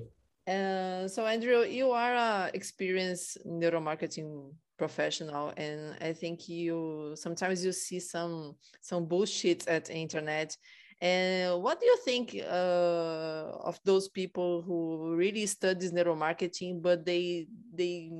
so 1.09 1.25
Andrew, 1.25 1.63
you 1.63 1.91
are 1.91 2.15
a 2.15 2.51
experienced 2.53 3.37
neuromarketing 3.45 4.51
professional, 4.77 5.53
and 5.57 5.95
I 6.01 6.13
think 6.13 6.47
you 6.47 7.13
sometimes 7.15 7.63
you 7.63 7.71
see 7.71 7.99
some 7.99 8.55
some 8.81 9.05
bullshit 9.05 9.67
at 9.67 9.89
internet, 9.89 10.55
And 11.01 11.63
what 11.63 11.79
do 11.79 11.85
you 11.85 11.97
think 12.03 12.35
uh, 12.43 13.55
of 13.63 13.79
those 13.85 14.09
people 14.09 14.61
who 14.61 15.15
really 15.15 15.45
studies 15.45 15.93
neuromarketing, 15.93 16.81
but 16.81 17.05
they 17.05 17.47
they 17.73 18.11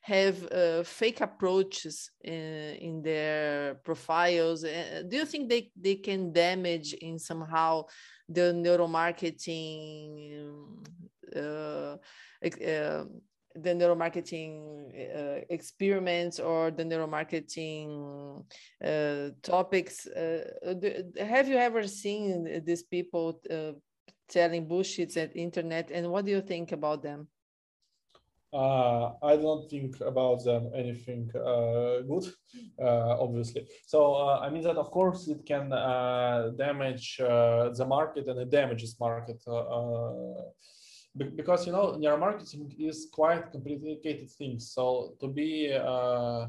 have 0.00 0.50
uh, 0.50 0.82
fake 0.82 1.20
approaches 1.20 2.10
in, 2.22 2.32
in, 2.80 3.02
their 3.02 3.74
profiles? 3.84 4.64
Uh, 4.64 5.02
do 5.06 5.16
you 5.18 5.26
think 5.26 5.48
they, 5.48 5.70
they 5.78 5.96
can 5.96 6.32
damage 6.32 6.94
in 6.94 7.18
somehow 7.18 7.84
the 8.28 8.52
neuromarketing 8.52 10.46
uh, 11.36 11.96
uh 12.66 13.04
the 13.54 13.70
neuromarketing 13.70 15.16
uh, 15.16 15.40
experiments 15.50 16.38
or 16.38 16.70
the 16.70 16.84
neuromarketing 16.84 18.44
uh, 18.84 19.30
topics. 19.42 20.06
Uh, 20.06 20.44
have 21.18 21.48
you 21.48 21.56
ever 21.56 21.86
seen 21.86 22.62
these 22.64 22.82
people 22.84 23.40
uh, 23.50 23.72
telling 24.28 24.66
bullshits 24.68 25.16
at 25.16 25.36
internet, 25.36 25.90
and 25.90 26.08
what 26.08 26.24
do 26.24 26.30
you 26.30 26.40
think 26.40 26.72
about 26.72 27.02
them? 27.02 27.28
Uh, 28.52 29.12
I 29.22 29.36
don't 29.36 29.70
think 29.70 30.00
about 30.00 30.44
them 30.44 30.70
anything 30.74 31.30
uh, 31.36 32.00
good, 32.02 32.32
obviously. 32.80 33.66
So 33.86 34.28
I 34.28 34.50
mean 34.50 34.62
that 34.64 34.76
of 34.76 34.90
course 34.90 35.28
it 35.28 35.46
can 35.46 35.70
damage 36.56 37.18
the 37.18 37.86
market 37.86 38.26
and 38.26 38.40
it 38.40 38.50
damages 38.50 38.98
market 38.98 39.40
because 41.16 41.66
you 41.66 41.72
know 41.72 41.98
neuromarketing 41.98 42.74
is 42.78 43.08
quite 43.12 43.50
complicated 43.50 44.30
thing 44.30 44.58
so 44.60 45.14
to 45.20 45.26
be 45.26 45.72
uh, 45.72 46.46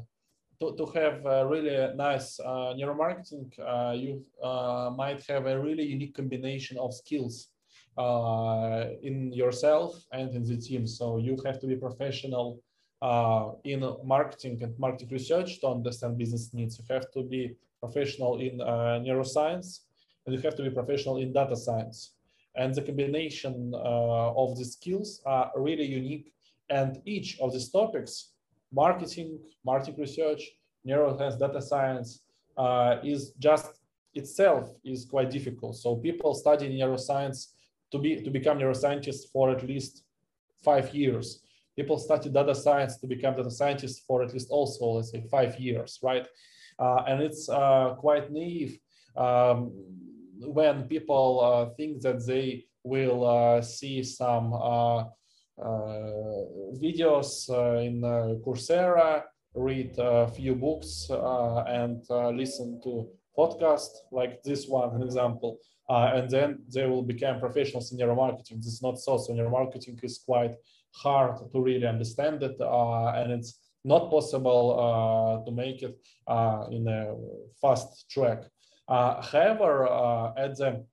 to, 0.60 0.76
to 0.76 0.86
have 0.94 1.26
a 1.26 1.46
really 1.46 1.94
nice 1.96 2.38
uh, 2.40 2.72
neuromarketing 2.78 3.50
uh, 3.58 3.92
you 3.92 4.24
uh, 4.42 4.90
might 4.96 5.22
have 5.26 5.46
a 5.46 5.58
really 5.58 5.82
unique 5.82 6.14
combination 6.14 6.78
of 6.78 6.94
skills 6.94 7.48
uh, 7.48 7.51
in 9.02 9.32
yourself 9.32 10.04
and 10.12 10.34
in 10.34 10.44
the 10.44 10.56
team 10.56 10.86
so 10.86 11.18
you 11.18 11.36
have 11.44 11.60
to 11.60 11.66
be 11.66 11.76
professional 11.76 12.60
uh, 13.02 13.50
in 13.64 13.80
marketing 14.04 14.62
and 14.62 14.78
marketing 14.78 15.08
research 15.10 15.60
to 15.60 15.66
understand 15.66 16.16
business 16.16 16.54
needs 16.54 16.78
you 16.78 16.84
have 16.88 17.10
to 17.10 17.22
be 17.22 17.54
professional 17.80 18.38
in 18.40 18.58
neuroscience 19.06 19.80
and 20.24 20.34
you 20.34 20.40
have 20.40 20.54
to 20.54 20.62
be 20.62 20.70
professional 20.70 21.18
in 21.18 21.32
data 21.32 21.56
science 21.56 22.14
and 22.54 22.74
the 22.74 22.82
combination 22.82 23.72
uh, 23.74 24.32
of 24.34 24.58
the 24.58 24.64
skills 24.64 25.22
are 25.24 25.50
really 25.56 25.84
unique. 25.84 26.32
And 26.68 27.00
each 27.04 27.38
of 27.40 27.52
these 27.52 27.70
topics, 27.70 28.32
marketing, 28.72 29.38
marketing 29.64 29.96
research, 29.98 30.42
neuroscience, 30.86 31.38
data 31.38 31.62
science, 31.62 32.22
uh, 32.56 32.96
is 33.02 33.32
just 33.38 33.80
itself 34.14 34.68
is 34.84 35.06
quite 35.06 35.30
difficult. 35.30 35.76
So 35.76 35.96
people 35.96 36.34
studying 36.34 36.72
neuroscience 36.78 37.48
to 37.92 37.98
be 37.98 38.16
to 38.22 38.30
become 38.30 38.58
neuroscientists 38.58 39.30
for 39.32 39.50
at 39.50 39.62
least 39.62 40.04
five 40.64 40.92
years. 40.94 41.42
People 41.76 41.98
study 41.98 42.28
data 42.28 42.54
science 42.54 42.98
to 42.98 43.06
become 43.06 43.34
data 43.36 43.50
scientists 43.50 44.00
for 44.06 44.22
at 44.22 44.32
least 44.32 44.48
also 44.50 44.84
let's 44.96 45.10
say 45.10 45.22
five 45.30 45.58
years, 45.58 45.98
right? 46.02 46.26
Uh, 46.78 47.04
and 47.06 47.22
it's 47.22 47.48
uh, 47.48 47.94
quite 47.98 48.30
naive 48.32 48.78
um, 49.16 49.70
when 50.38 50.84
people 50.84 51.40
uh, 51.40 51.74
think 51.76 52.00
that 52.02 52.26
they 52.26 52.64
will 52.82 53.24
uh, 53.24 53.62
see 53.62 54.02
some 54.02 54.52
uh, 54.52 55.04
videos 56.80 57.48
in 57.84 58.00
Coursera, 58.44 59.22
read 59.54 59.94
a 59.98 60.26
few 60.28 60.54
books, 60.54 61.08
and 61.10 62.02
listen 62.36 62.80
to 62.82 63.08
podcasts 63.36 63.96
like 64.10 64.42
this 64.42 64.66
one, 64.68 64.94
an 64.94 65.02
example, 65.02 65.58
and 65.88 66.30
then 66.30 66.58
they 66.74 66.86
will 66.86 67.02
become 67.02 67.38
professionals 67.40 67.92
in 67.92 67.98
neuromarketing. 67.98 68.56
This 68.56 68.74
is 68.74 68.82
not 68.82 68.98
so. 68.98 69.18
So 69.18 69.32
neuromarketing 69.34 70.02
is 70.02 70.22
quite 70.24 70.54
hard 70.94 71.36
to 71.52 71.60
really 71.60 71.86
understand 71.86 72.42
it, 72.42 72.56
and 72.60 73.32
it's 73.32 73.58
not 73.84 74.10
possible 74.10 74.64
uh, 74.78 75.44
to 75.44 75.50
make 75.50 75.82
it 75.82 75.98
uh, 76.26 76.66
in 76.70 76.86
a 76.88 77.14
fast 77.60 78.08
track. 78.08 78.44
Uh, 78.88 79.22
however, 79.22 79.88
uh, 79.88 80.32
at 80.36 80.56
the 80.56 80.84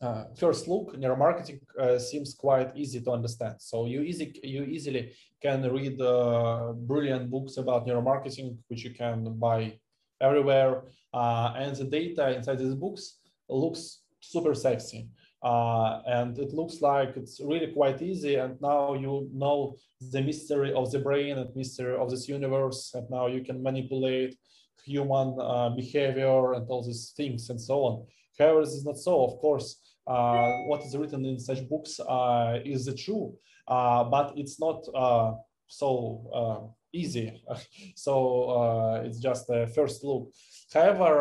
uh, 0.00 0.24
first 0.36 0.68
look, 0.68 0.96
neuromarketing 0.96 1.60
uh, 1.78 1.98
seems 1.98 2.34
quite 2.34 2.70
easy 2.76 3.00
to 3.00 3.10
understand. 3.10 3.56
So 3.58 3.86
you 3.86 4.02
easy 4.02 4.32
you 4.42 4.62
easily 4.62 5.12
can 5.42 5.62
read 5.62 6.00
uh, 6.00 6.72
brilliant 6.72 7.30
books 7.30 7.56
about 7.56 7.86
neuromarketing, 7.86 8.56
which 8.68 8.84
you 8.84 8.94
can 8.94 9.34
buy 9.38 9.78
everywhere, 10.20 10.82
uh, 11.14 11.54
and 11.56 11.74
the 11.76 11.84
data 11.84 12.36
inside 12.36 12.58
these 12.58 12.74
books 12.74 13.18
looks 13.48 14.02
super 14.20 14.54
sexy. 14.54 15.08
and 15.42 16.38
it 16.38 16.52
looks 16.52 16.80
like 16.80 17.16
it's 17.16 17.40
really 17.40 17.72
quite 17.72 18.02
easy. 18.02 18.34
And 18.36 18.60
now 18.60 18.94
you 18.94 19.28
know 19.32 19.76
the 20.12 20.22
mystery 20.22 20.72
of 20.72 20.90
the 20.90 20.98
brain 20.98 21.38
and 21.38 21.54
mystery 21.54 21.96
of 21.96 22.10
this 22.10 22.28
universe. 22.28 22.92
And 22.94 23.08
now 23.10 23.26
you 23.26 23.42
can 23.44 23.62
manipulate 23.62 24.36
human 24.84 25.36
uh, 25.40 25.70
behavior 25.70 26.54
and 26.54 26.68
all 26.68 26.82
these 26.84 27.12
things 27.16 27.50
and 27.50 27.60
so 27.60 27.76
on. 27.80 28.06
However, 28.38 28.64
this 28.64 28.74
is 28.74 28.84
not 28.84 28.98
so. 28.98 29.24
Of 29.24 29.38
course, 29.38 29.80
uh, 30.06 30.50
what 30.66 30.82
is 30.84 30.96
written 30.96 31.24
in 31.24 31.38
such 31.38 31.68
books 31.68 32.00
uh, 32.00 32.58
is 32.64 32.88
true, 33.04 33.34
uh, 33.66 34.04
but 34.04 34.32
it's 34.36 34.60
not 34.60 34.86
uh, 34.94 35.34
so 35.66 36.30
uh, 36.32 36.77
easy. 36.92 37.42
so 37.96 39.02
it's 39.04 39.20
just 39.20 39.48
a 39.50 39.66
first 39.68 40.04
look. 40.04 40.32
However, 40.72 41.12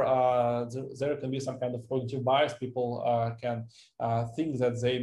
th 0.71 0.99
there 0.99 1.15
can 1.21 1.31
be 1.31 1.39
some 1.39 1.57
kind 1.59 1.73
of 1.75 1.81
cognitive 1.89 2.23
bias. 2.23 2.53
People 2.65 2.89
can 3.41 3.57
think 4.35 4.59
that 4.61 4.75
they 4.81 4.95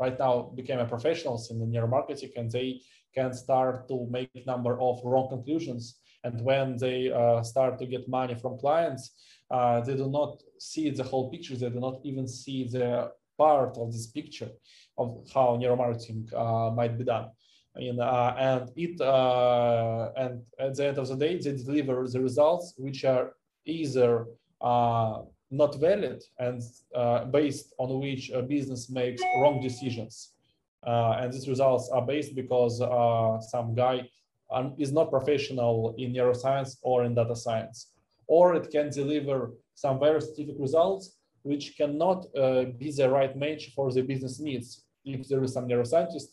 right 0.00 0.18
now 0.18 0.34
became 0.60 0.80
a 0.80 0.86
professionals 0.94 1.50
in 1.50 1.56
the 1.60 1.68
neuromarketing 1.72 2.32
and 2.38 2.50
they 2.50 2.80
can 3.16 3.30
start 3.44 3.86
to 3.88 3.96
make 4.16 4.46
number 4.46 4.74
of 4.80 4.94
wrong 5.04 5.28
conclusions 5.34 5.82
and 6.24 6.40
when 6.40 6.76
they 6.76 7.10
uh, 7.10 7.42
start 7.42 7.78
to 7.80 7.86
get 7.86 8.08
money 8.08 8.34
from 8.34 8.58
clients, 8.58 9.10
uh, 9.50 9.80
they 9.80 9.96
do 9.96 10.08
not 10.08 10.42
see 10.58 10.90
the 10.90 11.02
whole 11.02 11.30
picture. 11.30 11.56
They 11.56 11.70
do 11.70 11.80
not 11.80 12.00
even 12.04 12.28
see 12.28 12.68
the 12.68 13.10
part 13.36 13.76
of 13.76 13.92
this 13.92 14.06
picture 14.06 14.50
of 14.96 15.26
how 15.34 15.58
neuromarketing 15.60 16.32
uh, 16.32 16.70
might 16.70 16.96
be 16.96 17.04
done. 17.04 17.30
In, 17.76 18.00
uh, 18.00 18.34
and 18.38 18.70
it 18.76 19.00
uh, 19.00 20.10
and 20.16 20.42
at 20.58 20.74
the 20.74 20.86
end 20.88 20.98
of 20.98 21.08
the 21.08 21.16
day, 21.16 21.38
they 21.38 21.56
deliver 21.56 22.06
the 22.06 22.20
results 22.20 22.74
which 22.76 23.04
are 23.04 23.34
either 23.64 24.26
uh, 24.60 25.22
not 25.50 25.80
valid 25.80 26.22
and 26.38 26.62
based 27.32 27.72
on 27.78 28.00
which 28.00 28.30
a 28.30 28.42
business 28.42 28.90
makes 28.90 29.22
wrong 29.40 29.60
decisions. 29.62 30.32
and 30.84 31.32
these 31.32 31.48
results 31.48 31.88
are 31.90 32.04
based 32.14 32.34
because 32.34 32.74
some 33.50 33.74
guy 33.74 33.96
is 34.78 34.92
not 34.92 35.10
professional 35.10 35.94
in 35.96 36.12
neuroscience 36.12 36.76
or 36.82 37.04
in 37.04 37.14
data 37.14 37.36
science. 37.36 37.78
Or 38.26 38.54
it 38.54 38.70
can 38.70 38.90
deliver 38.90 39.52
some 39.74 39.98
very 39.98 40.20
specific 40.20 40.56
results 40.58 41.16
which 41.42 41.76
cannot 41.76 42.26
uh, 42.36 42.64
be 42.78 42.90
the 42.90 43.08
right 43.08 43.34
match 43.36 43.72
for 43.74 43.92
the 43.92 44.02
business 44.02 44.40
needs. 44.40 44.84
If 45.04 45.28
there 45.28 45.42
is 45.42 45.52
some 45.54 45.68
neuroscientist 45.68 46.28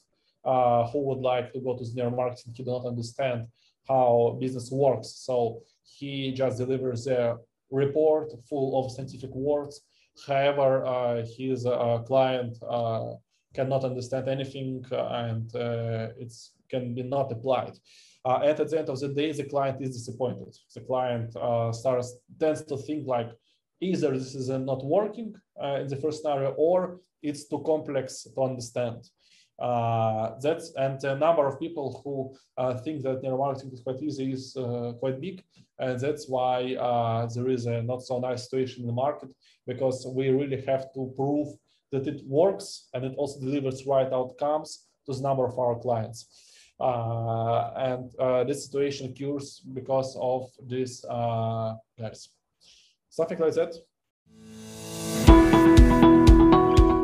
uh, 0.46 0.88
who 0.88 1.00
would 1.08 1.20
like 1.20 1.52
to 1.54 1.60
go 1.60 1.78
to 1.78 1.84
neuromarketing, 1.84 2.56
he 2.56 2.64
does 2.64 2.84
not 2.84 2.88
understand 2.88 3.48
how 3.88 4.38
business 4.40 4.70
works. 4.72 5.10
So 5.18 5.62
he 5.84 6.32
just 6.32 6.58
delivers 6.58 7.08
a 7.08 7.38
report 7.72 8.32
full 8.48 8.80
of 8.80 8.92
scientific 8.92 9.32
words. 9.34 9.82
However, 10.28 10.86
uh, 10.86 11.26
his 11.38 11.66
uh, 11.66 12.00
client 12.06 12.58
uh, 12.68 13.14
cannot 13.54 13.84
understand 13.84 14.28
anything 14.28 14.86
uh, 14.92 15.08
and 15.08 15.50
it's 16.20 16.54
can 16.70 16.94
be 16.94 17.04
not 17.04 17.32
applied. 17.32 17.74
Uh, 18.26 18.40
and 18.44 18.60
at 18.60 18.70
the 18.70 18.80
end 18.80 18.90
of 18.90 19.00
the 19.00 19.08
day, 19.08 19.32
the 19.32 19.46
client 19.46 19.82
is 19.82 19.96
disappointed. 19.96 20.56
The 20.76 20.82
client 20.82 21.36
uh, 21.36 21.72
starts 21.72 22.16
tends 22.40 22.64
to 22.66 22.78
think 22.78 23.08
like 23.08 23.32
either 23.82 24.18
this 24.18 24.36
is 24.36 24.50
not 24.50 24.84
working 24.86 25.34
uh, 25.62 25.80
in 25.82 25.88
the 25.88 25.96
first 25.96 26.22
scenario 26.22 26.52
or 26.58 27.00
it's 27.22 27.48
too 27.48 27.64
complex 27.66 28.24
to 28.24 28.42
understand. 28.42 29.10
Uh, 29.60 30.40
that's 30.42 30.74
and 30.76 31.00
the 31.02 31.16
number 31.16 31.46
of 31.46 31.60
people 31.60 32.02
who 32.04 32.34
uh, 32.58 32.78
think 32.78 33.02
that 33.04 33.22
neuromarketing 33.22 33.74
is 33.74 33.82
quite 33.82 34.02
easy 34.02 34.32
is 34.32 34.56
uh, 34.56 34.94
quite 35.00 35.20
big, 35.20 35.44
and 35.80 36.00
that's 36.00 36.30
why 36.30 36.76
there 37.34 37.50
is 37.50 37.66
a 37.66 37.82
not 37.84 38.02
so 38.02 38.20
nice 38.20 38.44
situation 38.44 38.82
in 38.82 38.88
the 38.88 38.94
market 38.94 39.30
because 39.68 40.08
we 40.16 40.30
really 40.30 40.62
have 40.66 40.94
to 40.94 41.14
prove 41.16 41.48
that 41.92 42.08
it 42.08 42.22
works 42.26 42.88
and 42.94 43.04
it 43.04 43.14
also 43.18 43.40
delivers 43.40 43.86
right 43.86 44.12
outcomes 44.14 44.86
to 45.06 45.14
the 45.14 45.22
number 45.22 45.46
of 45.46 45.58
our 45.58 45.78
clients. 45.80 46.28
Uh, 46.80 47.72
and 47.76 48.12
uh, 48.20 48.44
this 48.46 48.66
situation 48.66 49.12
occurs 49.12 49.62
because 49.74 50.18
of 50.20 50.50
this 50.68 51.04
uh. 51.06 51.76
Something 53.10 53.40
like 53.40 53.54
that. 53.56 53.74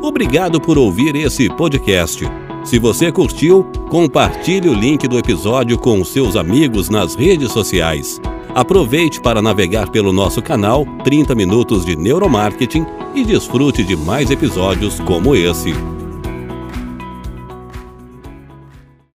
Obrigado 0.02 0.60
por 0.60 0.78
ouvir 0.78 1.16
esse 1.16 1.48
podcast. 1.48 2.45
Se 2.66 2.80
você 2.80 3.12
curtiu, 3.12 3.64
compartilhe 3.88 4.68
o 4.68 4.74
link 4.74 5.06
do 5.06 5.16
episódio 5.16 5.78
com 5.78 6.04
seus 6.04 6.34
amigos 6.34 6.90
nas 6.90 7.14
redes 7.14 7.52
sociais. 7.52 8.20
Aproveite 8.52 9.20
para 9.20 9.40
navegar 9.40 9.88
pelo 9.88 10.12
nosso 10.12 10.42
canal 10.42 10.84
30 11.04 11.32
Minutos 11.36 11.84
de 11.84 11.94
Neuromarketing 11.94 12.84
e 13.14 13.24
desfrute 13.24 13.84
de 13.84 13.96
mais 13.96 14.32
episódios 14.32 14.98
como 14.98 15.36
esse. 15.36 15.95